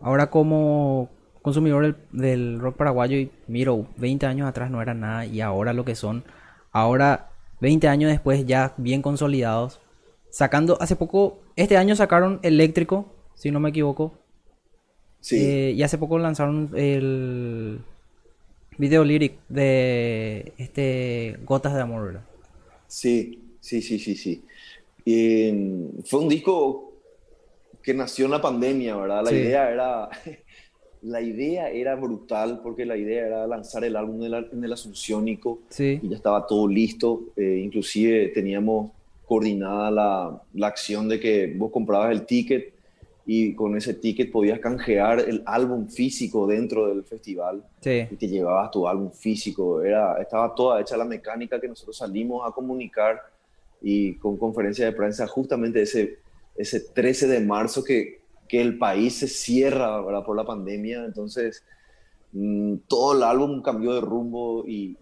ahora 0.00 0.30
como 0.30 1.10
consumidor 1.42 1.82
del, 1.84 1.96
del 2.12 2.60
rock 2.60 2.76
paraguayo 2.76 3.16
y 3.18 3.30
miro, 3.46 3.86
20 3.96 4.26
años 4.26 4.48
atrás 4.48 4.70
no 4.70 4.80
era 4.82 4.94
nada 4.94 5.26
y 5.26 5.40
ahora 5.40 5.72
lo 5.74 5.84
que 5.84 5.94
son, 5.94 6.24
ahora 6.72 7.30
20 7.60 7.88
años 7.88 8.10
después 8.10 8.46
ya 8.46 8.74
bien 8.76 9.02
consolidados, 9.02 9.80
sacando, 10.30 10.78
hace 10.80 10.96
poco, 10.96 11.38
este 11.56 11.76
año 11.76 11.96
sacaron 11.96 12.40
Eléctrico, 12.42 13.06
si 13.34 13.50
no 13.50 13.60
me 13.60 13.70
equivoco, 13.70 14.12
Sí, 15.20 15.36
Eh, 15.36 15.72
y 15.76 15.82
hace 15.82 15.98
poco 15.98 16.18
lanzaron 16.18 16.70
el 16.76 17.80
video 18.78 19.04
lyric 19.04 19.38
de 19.48 20.54
este 20.58 21.38
Gotas 21.44 21.74
de 21.74 21.80
Amor, 21.82 22.06
¿verdad? 22.06 22.24
sí, 22.86 23.56
sí, 23.60 23.82
sí, 23.82 23.98
sí, 23.98 24.16
sí. 24.16 24.44
Y, 25.04 25.52
mm, 25.52 26.02
fue 26.04 26.20
un 26.20 26.28
disco 26.28 26.92
que 27.82 27.94
nació 27.94 28.26
en 28.26 28.32
la 28.32 28.42
pandemia, 28.42 28.96
¿verdad? 28.96 29.24
La 29.24 29.30
Sí. 29.30 29.34
idea 29.34 29.70
era... 29.70 30.08
La 31.04 31.20
idea 31.20 31.68
era 31.70 31.94
brutal 31.96 32.60
porque 32.62 32.84
la 32.86 32.96
idea 32.96 33.26
era 33.26 33.46
lanzar 33.46 33.84
el 33.84 33.94
álbum 33.94 34.22
en 34.24 34.34
el, 34.34 34.48
en 34.52 34.64
el 34.64 34.72
Asunciónico 34.72 35.60
Sí, 35.68 36.00
y 36.02 36.08
ya 36.08 36.16
estaba 36.16 36.46
todo 36.46 36.66
listo. 36.66 37.24
eh, 37.36 37.60
inclusive 37.62 38.28
teníamos 38.28 38.90
coordinada 39.26 39.90
la, 39.90 40.42
la 40.54 40.66
acción 40.66 41.08
de 41.08 41.20
que 41.20 41.54
vos 41.56 41.70
comprabas 41.70 42.10
el 42.12 42.24
ticket 42.26 42.72
y 43.26 43.54
con 43.54 43.76
ese 43.76 43.94
ticket 43.94 44.30
podías 44.30 44.58
canjear 44.60 45.20
el 45.20 45.42
álbum 45.46 45.88
físico 45.88 46.46
dentro 46.46 46.88
del 46.88 47.04
festival 47.04 47.64
sí, 47.80 48.06
y 48.10 48.16
te 48.16 48.28
llevabas 48.28 48.70
tu 48.70 48.86
álbum 48.86 49.10
físico. 49.10 49.82
Era, 49.82 50.20
estaba 50.20 50.54
toda 50.54 50.80
hecha 50.80 50.96
la 50.96 51.04
mecánica 51.06 51.60
que 51.60 51.68
nosotros 51.68 51.96
salimos 51.96 52.46
a 52.46 52.52
comunicar 52.52 53.20
y 53.80 54.14
con 54.16 54.36
conferencia 54.36 54.84
de 54.86 54.92
prensa 54.92 55.26
justamente 55.26 55.82
ese, 55.82 56.18
ese 56.56 56.80
13 56.80 57.26
de 57.28 57.40
marzo 57.40 57.82
que, 57.82 58.23
que 58.54 58.60
el 58.60 58.78
país 58.78 59.14
se 59.18 59.26
cierra 59.26 60.00
¿verdad? 60.00 60.24
por 60.24 60.36
la 60.36 60.44
pandemia. 60.44 61.04
Entonces, 61.04 61.64
mm, 62.32 62.76
todo 62.86 63.16
el 63.16 63.22
álbum 63.24 63.62
cambió 63.62 63.92
de 63.94 64.00
rumbo 64.00 64.64
y, 64.66 64.96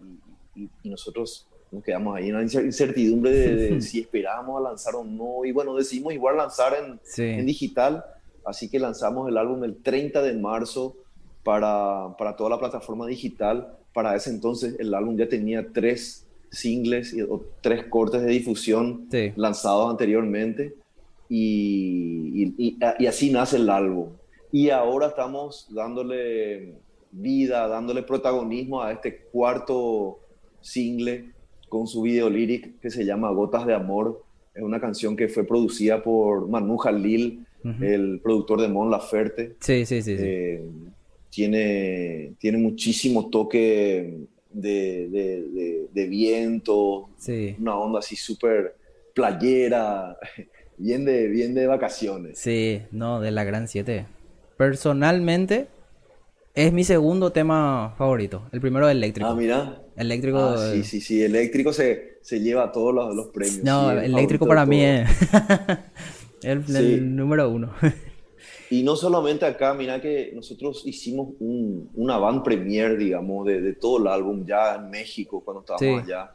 y- 0.55 0.69
y- 0.83 0.89
nosotros 0.89 1.47
nos 1.71 1.83
quedamos 1.83 2.15
ahí 2.17 2.29
en 2.29 2.35
incer- 2.35 2.65
incertidumbre 2.65 3.31
de, 3.31 3.55
de 3.55 3.81
si 3.81 3.99
esperábamos 4.01 4.59
a 4.59 4.69
lanzar 4.69 4.95
o 4.95 5.03
no. 5.03 5.45
Y 5.45 5.51
bueno, 5.51 5.75
decidimos 5.75 6.13
igual 6.13 6.37
lanzar 6.37 6.73
en, 6.73 6.91
en 6.93 6.99
sí. 7.03 7.23
digital, 7.45 8.03
así 8.45 8.69
que 8.69 8.79
lanzamos 8.79 9.29
el 9.29 9.37
álbum 9.37 9.63
el 9.63 9.75
30 9.83 10.21
de 10.23 10.33
marzo 10.33 10.95
para, 11.43 12.15
para 12.17 12.35
toda 12.35 12.49
la 12.51 12.59
plataforma 12.59 13.05
digital. 13.07 13.77
Para 13.93 14.15
ese 14.15 14.29
entonces 14.31 14.75
el 14.79 14.93
álbum 14.95 15.15
ya 15.17 15.27
tenía 15.29 15.67
tres 15.71 16.25
singles 16.49 17.13
y, 17.13 17.21
o 17.21 17.43
tres 17.61 17.85
cortes 17.85 18.21
de 18.23 18.29
difusión 18.31 19.07
Sí. 19.11 19.31
lanzados 19.35 19.89
anteriormente 19.91 20.73
y, 21.35 22.53
y- 22.57 23.05
así 23.07 23.31
nace 23.31 23.57
el 23.57 23.69
álbum. 23.69 24.09
Y 24.51 24.69
ahora 24.69 25.07
estamos 25.07 25.67
dándole 25.73 26.73
vida, 27.11 27.67
dándole 27.67 28.03
protagonismo 28.03 28.81
a 28.81 28.91
este 28.91 29.17
cuarto 29.31 30.19
single 30.61 31.25
con 31.69 31.87
su 31.87 32.03
video 32.03 32.29
lyric 32.29 32.79
que 32.79 32.89
se 32.91 33.03
llama 33.03 33.31
Gotas 33.31 33.65
de 33.65 33.73
Amor. 33.73 34.23
Es 34.53 34.61
una 34.61 34.79
canción 34.79 35.15
que 35.15 35.27
fue 35.27 35.43
producida 35.43 36.03
por 36.03 36.47
Manu 36.47 36.77
Jalil, 36.77 37.45
el 37.81 38.19
productor 38.21 38.61
de 38.61 38.67
Mon 38.67 38.91
Laferte. 38.91 39.55
Sí, 39.59 39.85
sí, 39.85 40.01
sí, 40.01 40.17
sí. 40.17 40.23
Eh, 40.23 40.61
tiene, 41.29 42.33
tiene 42.37 42.57
muchísimo 42.59 43.29
toque 43.29 44.17
de, 44.51 45.07
de- 45.09 45.41
de- 45.47 45.87
de 45.91 46.07
viento, 46.07 47.09
Sí, 47.17 47.55
una 47.59 47.75
onda 47.77 47.99
así 47.99 48.15
súper 48.15 48.75
playera, 49.15 50.15
bien 50.77 51.05
de, 51.05 51.27
bien 51.27 51.53
de 51.53 51.67
vacaciones. 51.67 52.37
sí, 52.39 52.81
no, 52.91 53.19
de 53.21 53.31
la 53.31 53.43
Gran 53.43 53.67
7. 53.67 54.05
Personalmente, 54.57 55.67
es 56.55 56.71
mi 56.73 56.83
segundo 56.83 57.31
tema 57.31 57.93
favorito. 57.97 58.43
El 58.51 58.61
primero 58.61 58.87
es 58.87 58.91
eléctrico. 58.95 59.29
Ah, 59.29 59.35
mira. 59.35 59.81
Eléctrico. 59.95 60.39
Ah, 60.39 60.71
sí, 60.71 60.83
sí, 60.83 61.01
sí. 61.01 61.21
Eléctrico 61.23 61.73
se, 61.73 62.17
se 62.21 62.39
lleva 62.39 62.71
todos 62.71 62.93
los, 62.93 63.15
los 63.15 63.27
premios. 63.27 63.63
No, 63.63 63.91
sí, 63.91 63.97
el 63.97 64.03
eléctrico 64.05 64.47
para 64.47 64.65
mí 64.65 64.81
es 64.83 65.09
el, 66.43 66.65
Sí. 66.67 66.75
el 66.75 67.15
número 67.15 67.49
uno. 67.49 67.73
Y 68.69 68.81
no 68.83 68.95
solamente 68.95 69.45
acá, 69.45 69.73
mira 69.73 70.01
que 70.01 70.31
nosotros 70.33 70.83
hicimos 70.85 71.29
un, 71.39 71.89
una 71.95 72.17
van 72.17 72.41
premier, 72.43 72.97
digamos, 72.97 73.45
de, 73.45 73.61
de 73.61 73.73
todo 73.73 73.99
el 73.99 74.07
álbum 74.07 74.45
ya 74.45 74.75
en 74.75 74.89
México 74.89 75.41
cuando 75.43 75.61
estábamos 75.61 76.05
Sí. 76.05 76.11
allá. 76.11 76.31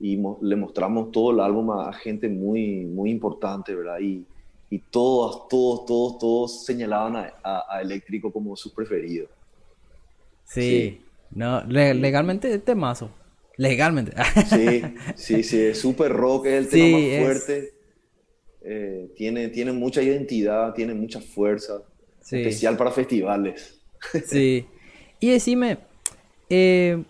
Y 0.00 0.16
mo- 0.16 0.38
le 0.42 0.56
mostramos 0.56 1.12
todo 1.12 1.30
el 1.32 1.40
álbum 1.40 1.70
a, 1.72 1.92
gente 1.92 2.28
muy, 2.28 2.86
muy 2.86 3.10
importante, 3.10 3.74
¿verdad? 3.74 4.00
Y, 4.00 4.24
y 4.70 4.78
todos, 4.78 5.46
todos, 5.48 5.84
todos, 5.84 6.18
todos 6.18 6.64
señalaban 6.64 7.16
a, 7.16 7.34
a- 7.42 7.76
a 7.76 7.82
Eléctrico 7.82 8.32
como 8.32 8.56
su 8.56 8.72
preferido. 8.72 9.28
Sí. 10.44 10.60
Sí. 10.62 11.00
No, 11.32 11.62
le- 11.64 11.94
legalmente 11.94 12.52
es 12.52 12.64
temazo. 12.64 13.10
Legalmente. 13.56 14.12
Sí, 14.48 14.82
sí, 15.16 15.42
sí, 15.44 15.60
es 15.60 15.78
súper 15.78 16.12
rock, 16.12 16.46
es 16.46 16.52
el 16.54 16.64
Sí, 16.70 16.70
tema 16.78 16.98
más 16.98 17.06
es- 17.06 17.22
fuerte. 17.24 17.74
eh, 18.62 19.10
tiene, 19.16 19.48
tiene 19.48 19.72
mucha 19.72 20.02
identidad, 20.02 20.72
tiene 20.74 20.94
mucha 20.94 21.20
fuerza, 21.20 21.82
especial 22.22 22.76
para 22.76 22.90
festivales. 22.90 23.80
Sí. 24.26 24.66
Y 25.20 25.28
decime, 25.30 25.78
eh, 26.48 27.04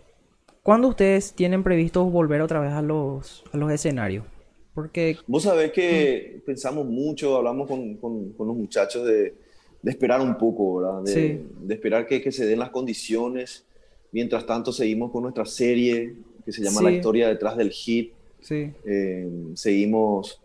¿cuándo 0.71 0.87
ustedes 0.87 1.33
tienen 1.33 1.65
previsto 1.65 2.05
volver 2.05 2.41
otra 2.43 2.61
vez 2.61 2.71
a 2.71 2.81
los, 2.81 3.43
a 3.51 3.57
los 3.57 3.73
escenarios? 3.73 4.25
Porque... 4.73 5.17
Vos 5.27 5.43
sabés 5.43 5.73
que 5.73 6.41
pensamos 6.47 6.87
mucho, 6.87 7.37
hablamos 7.37 7.67
con, 7.67 7.95
con, 7.97 8.33
los 8.39 8.57
muchachos 8.57 9.05
de, 9.05 9.35
de, 9.83 9.91
esperar 9.91 10.21
un 10.21 10.39
poco, 10.39 10.77
¿verdad? 10.77 11.03
De, 11.03 11.45
de 11.63 11.75
esperar 11.75 12.07
que, 12.07 12.23
que, 12.23 12.31
se 12.31 12.47
den 12.47 12.61
las 12.61 12.71
condiciones. 12.71 13.65
Mientras 14.13 14.47
tanto, 14.47 14.71
seguimos 14.71 15.11
con 15.11 15.25
nuestra 15.25 15.45
serie 15.45 16.15
que 16.45 16.53
se 16.53 16.63
llama 16.63 16.83
La 16.83 16.93
historia 16.93 17.27
detrás 17.27 17.57
del 17.57 17.73
hit. 17.73 18.13
Sí. 18.41 18.73
Eh, 18.85 19.29
seguimos 19.55 20.41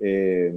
eh, 0.00 0.52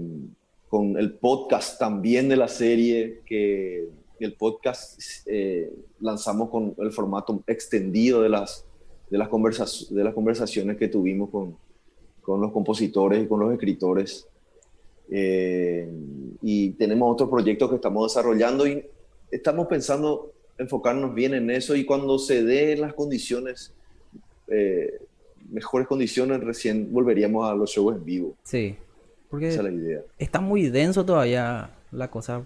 con 0.68 0.98
el 0.98 1.14
podcast 1.14 1.80
también 1.80 2.28
de 2.28 2.36
la 2.36 2.50
serie, 2.50 3.22
que 3.26 3.88
el 4.20 4.34
podcast 4.34 5.00
eh, 5.26 5.72
lanzamos 6.02 6.50
con 6.50 6.76
el 6.80 6.92
formato 6.92 7.42
extendido 7.48 8.22
de 8.22 8.28
las, 8.28 8.65
de 9.10 9.18
las, 9.18 9.88
de 9.90 10.04
las 10.04 10.14
conversaciones 10.14 10.78
que 10.78 10.88
tuvimos 10.88 11.30
con, 11.30 11.56
con 12.22 12.42
los 12.42 12.52
compositores 12.52 13.24
y 13.24 13.28
con 13.28 13.40
los 13.40 13.54
escritores. 13.54 14.28
Eh, 15.10 15.88
y 16.42 16.72
tenemos 16.72 17.14
otros 17.14 17.30
proyectos 17.30 17.70
que 17.70 17.76
estamos 17.76 18.12
desarrollando 18.12 18.66
y 18.68 18.84
estamos 19.32 19.68
pensando 19.68 20.32
enfocarnos 20.58 21.14
bien 21.14 21.34
en 21.34 21.52
eso 21.52 21.76
y 21.76 21.86
cuando 21.86 22.18
se 22.18 22.44
den 22.44 22.82
las 22.82 22.94
condiciones, 22.94 23.74
mejores 25.52 25.88
condiciones, 25.88 26.44
recién 26.44 26.92
volveríamos 26.92 27.50
a 27.50 27.56
los 27.56 27.70
shows 27.72 27.96
en 27.96 28.06
vivo. 28.06 28.36
Sí. 28.44 28.76
Porque 29.30 29.50
Esa 29.50 29.60
es 29.60 29.64
la 29.66 29.72
idea. 29.72 30.02
está 30.18 30.40
muy 30.40 30.70
denso 30.70 31.06
todavía 31.06 31.72
la 31.92 32.10
cosa. 32.10 32.44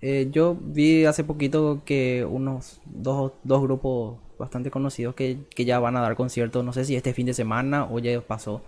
Eh, 0.00 0.28
yo 0.30 0.56
vi 0.60 1.04
hace 1.04 1.24
poquito 1.24 1.82
que 1.84 2.26
unos 2.28 2.80
dos, 2.84 3.32
dos 3.44 3.62
grupos 3.62 4.18
bastante 4.38 4.70
conocidos 4.70 5.14
que, 5.14 5.38
que, 5.54 5.64
ya 5.64 5.78
van 5.78 5.96
a 5.96 6.00
dar 6.00 6.16
conciertos, 6.16 6.64
no 6.64 6.72
sé 6.72 6.84
si 6.84 6.96
este 6.96 7.12
fin 7.12 7.26
de 7.26 7.34
semana 7.34 7.86
o 7.90 7.98
ya 7.98 8.20
pasó. 8.20 8.62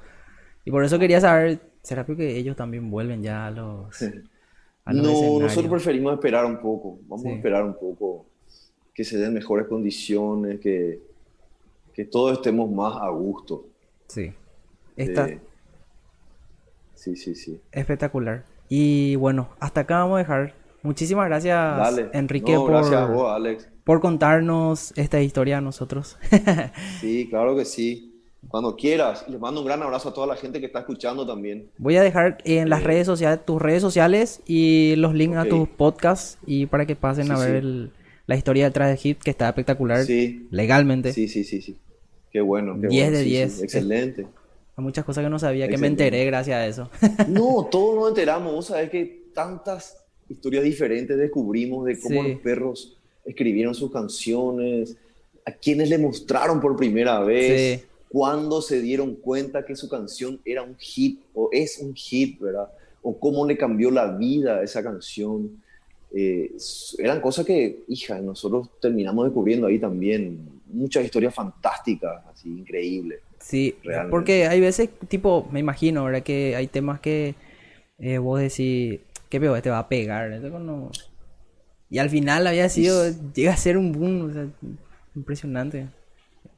Y 0.65 0.71
por 0.71 0.85
eso 0.85 0.99
quería 0.99 1.21
saber, 1.21 1.61
¿será 1.83 2.05
porque 2.05 2.37
ellos 2.37 2.57
también 2.57 2.91
vuelven 2.91 3.23
ya 3.23 3.47
a 3.47 3.51
los... 3.51 4.03
no, 4.87 5.41
nosotros 5.41 5.71
preferimos 5.71 6.13
esperar 6.15 6.45
un 6.45 6.61
poco, 6.61 6.99
vamos 7.09 7.27
a 7.27 7.31
esperar 7.31 7.65
un 7.65 7.75
poco 7.75 8.27
que 8.95 9.05
se 9.05 9.19
den 9.19 9.35
mejores 9.35 9.67
condiciones, 9.67 10.61
que, 10.61 11.01
que 11.93 12.05
todos 12.05 12.33
estemos 12.33 12.71
más 12.71 12.97
a 13.01 13.09
gusto. 13.11 13.67
Sí. 14.09 14.33
Esta, 14.97 15.29
eh, 15.29 15.41
Sí, 16.99 17.15
sí, 17.15 17.37
sí. 17.37 17.61
Espectacular. 17.71 18.43
Y 18.69 19.15
bueno, 19.17 19.51
hasta 19.61 19.83
acá 19.83 19.99
vamos 19.99 20.17
a 20.17 20.19
dejar. 20.19 20.55
Muchísimas 20.83 21.27
gracias, 21.27 22.11
Enrique, 22.13 22.55
por, 22.57 22.71
gracias 22.71 23.09
vos, 23.09 23.31
Alex. 23.33 23.69
Por 23.89 24.03
contarnos 24.03 24.93
esta 24.97 25.23
historia 25.23 25.57
a 25.57 25.61
nosotros. 25.63 26.19
sí, 27.01 27.27
claro 27.31 27.57
que 27.57 27.65
sí. 27.65 28.21
Cuando 28.47 28.77
quieras. 28.77 29.25
Les 29.31 29.41
mando 29.41 29.63
un 29.63 29.67
gran 29.67 29.83
abrazo 29.83 30.11
a 30.11 30.13
toda 30.13 30.27
la 30.27 30.37
gente 30.37 30.61
que 30.61 30.67
está 30.67 30.81
escuchando 30.81 31.27
también. 31.27 31.71
Voy 31.79 31.97
a 31.97 32.03
dejar 32.03 32.37
en 32.45 32.69
las 32.69 32.85
redes 32.85 33.07
sociales, 33.07 33.47
tus 33.47 33.63
redes 33.63 33.81
sociales 33.81 34.43
y 34.47 34.95
los 34.97 35.15
links 35.15 35.39
a 35.39 35.47
tus 35.47 35.67
podcasts 35.71 36.37
y 36.45 36.67
para 36.67 36.85
que 36.85 36.97
pasen 36.97 37.33
a 37.33 37.39
ver 37.39 37.65
la 38.27 38.37
historia 38.37 38.67
detrás 38.67 38.91
de 38.91 38.99
Hit, 38.99 39.21
que 39.21 39.31
está 39.31 39.49
espectacular 39.49 40.05
legalmente. 40.51 41.15
Sí, 41.15 41.27
sí, 41.27 41.43
sí, 41.43 41.63
sí. 41.63 41.79
Qué 42.31 42.43
bueno. 42.43 42.79
Qué 42.79 42.89
10 42.89 43.13
de 43.13 43.23
10. 43.23 43.63
Excelente 43.63 44.27
muchas 44.77 45.05
cosas 45.05 45.25
que 45.25 45.31
no 45.31 45.39
sabía, 45.39 45.67
que 45.67 45.79
me 45.79 45.89
enteré 45.89 46.25
gracias 46.27 46.57
a 46.57 46.67
eso. 46.67 46.91
no, 47.29 47.67
todos 47.71 47.97
nos 47.97 48.09
enteramos. 48.11 48.53
Vos 48.53 48.67
sabés 48.67 48.91
que 48.91 49.31
tantas 49.35 49.97
historias 50.29 50.63
diferentes 50.63 51.17
descubrimos 51.17 51.87
de 51.87 51.99
cómo 51.99 52.23
los 52.23 52.39
perros 52.41 52.98
escribieron 53.29 53.75
sus 53.75 53.93
canciones, 53.93 54.97
a 55.45 55.53
quienes 55.53 55.91
le 55.91 55.99
mostraron 55.99 56.61
por 56.61 56.77
primera 56.77 57.21
vez, 57.21 57.87
cuándo 58.09 58.63
se 58.63 58.81
dieron 58.81 59.15
cuenta 59.15 59.65
que 59.65 59.77
su 59.77 59.89
canción 59.89 60.41
era 60.45 60.63
un 60.63 60.77
hit 60.77 61.21
o 61.35 61.51
es 61.53 61.79
un 61.79 61.95
hit, 61.95 62.41
¿verdad? 62.41 62.69
O 63.03 63.19
cómo 63.19 63.47
le 63.47 63.57
cambió 63.57 63.91
la 63.91 64.17
vida 64.17 64.57
a 64.57 64.63
esa 64.63 64.83
canción. 64.83 65.63
Eh, 66.15 66.53
eran 66.99 67.21
cosas 67.21 67.45
que, 67.45 67.85
hija, 67.89 68.19
nosotros 68.21 68.71
terminamos 68.81 69.27
descubriendo 69.27 69.67
ahí 69.67 69.79
también 69.79 70.39
muchas 70.67 71.05
historias 71.05 71.35
fantásticas, 71.35 72.25
así 72.33 72.49
increíbles. 72.49 73.21
Sí, 73.41 73.75
porque 74.11 74.47
hay 74.47 74.61
veces, 74.61 74.89
tipo, 75.09 75.47
me 75.53 75.61
imagino, 75.61 76.05
¿verdad? 76.05 76.23
Que 76.23 76.57
hay 76.57 76.67
temas 76.67 77.01
que 77.01 77.35
eh, 77.99 78.19
vos 78.19 78.41
decís, 78.41 79.01
¿qué 79.29 79.39
peor? 79.39 79.57
Este 79.57 79.71
va 79.71 79.81
a 79.81 79.89
pegar. 79.89 80.31
Y 81.91 81.99
al 81.99 82.11
final 82.11 82.47
había 82.47 82.69
sido, 82.69 83.05
llega 83.35 83.53
a 83.53 83.57
ser 83.57 83.77
un 83.77 83.93
boom, 83.93 84.31
o 84.31 84.33
sea, 84.33 84.47
impresionante. 85.15 85.89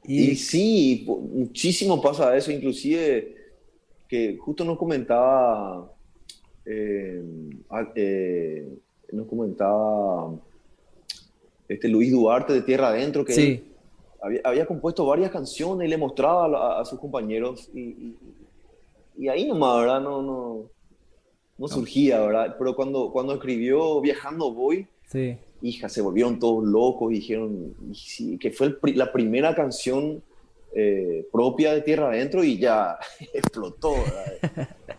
Y... 0.03 0.35
sí, 0.35 1.05
muchísimo 1.07 2.01
pasa 2.01 2.35
eso, 2.35 2.51
inclusive 2.51 3.35
que 4.07 4.37
justo 4.37 4.65
nos 4.65 4.77
comentaba, 4.77 5.89
eh, 6.65 7.23
eh, 7.95 8.77
nos 9.11 9.27
comentaba 9.27 10.33
este 11.69 11.87
Luis 11.87 12.11
Duarte 12.11 12.51
de 12.51 12.61
Tierra 12.61 12.89
Adentro, 12.89 13.23
que 13.23 13.33
sí 13.33 13.63
había, 14.21 14.65
compuesto 14.65 15.05
varias 15.05 15.31
canciones 15.31 15.87
y 15.87 15.89
le 15.89 15.97
mostraba 15.97 16.79
a, 16.79 16.85
sus 16.85 16.99
compañeros 16.99 17.69
y, 17.73 18.15
y, 19.17 19.27
ahí 19.27 19.47
nomás, 19.47 19.79
¿verdad? 19.79 20.01
No, 20.01 20.21
no, 20.21 20.65
no, 21.57 21.67
surgía, 21.67 22.21
¿verdad? 22.21 22.55
Pero 22.57 22.75
cuando, 22.75 23.11
cuando 23.11 23.33
escribió 23.33 23.99
Viajando 24.01 24.53
Voy, 24.53 24.87
sí. 25.11 25.37
hija, 25.61 25.89
se 25.89 26.01
volvieron 26.01 26.39
todos 26.39 26.63
locos 26.63 27.11
y 27.11 27.15
dijeron 27.15 27.75
que 28.39 28.51
fue 28.51 28.77
la 28.93 29.11
primera 29.11 29.53
canción 29.53 30.23
eh, 30.73 31.27
propia 31.31 31.73
de 31.73 31.81
Tierra 31.81 32.07
Adentro 32.07 32.43
y 32.43 32.57
ya 32.57 32.97
explotó. 33.33 33.95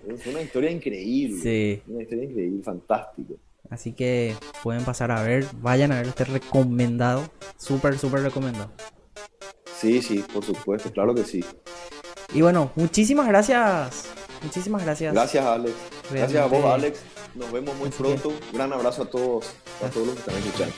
Es 0.06 0.26
una 0.26 0.42
historia 0.42 0.70
increíble. 0.70 1.38
Sí. 1.40 1.82
Una 1.90 2.02
historia 2.02 2.24
increíble, 2.24 2.62
fantástica. 2.62 3.34
Así 3.70 3.92
que 3.92 4.34
pueden 4.62 4.84
pasar 4.84 5.10
a 5.10 5.22
ver, 5.22 5.46
vayan 5.62 5.92
a 5.92 5.96
ver 5.96 6.08
este 6.08 6.24
recomendado, 6.24 7.22
súper, 7.56 7.96
súper 7.98 8.20
recomendado. 8.20 8.70
Sí, 9.78 10.02
sí, 10.02 10.22
por 10.32 10.44
supuesto, 10.44 10.92
claro 10.92 11.14
que 11.14 11.24
sí. 11.24 11.42
Y 12.34 12.42
bueno, 12.42 12.70
muchísimas 12.76 13.26
gracias. 13.26 14.10
Muchísimas 14.42 14.84
gracias. 14.84 15.14
Gracias, 15.14 15.44
Alex. 15.44 15.74
Gracias 16.10 16.42
a 16.42 16.46
vos, 16.46 16.64
Alex. 16.64 17.02
Nos 17.34 17.50
vemos 17.50 17.74
muy 17.76 17.88
pronto. 17.90 18.28
Un 18.28 18.36
gran 18.52 18.72
abrazo 18.72 19.02
a 19.02 19.06
todos, 19.06 19.46
a 19.84 19.88
todos 19.88 20.06
los 20.06 20.16
que 20.16 20.20
están 20.20 20.36
escuchando. 20.36 20.74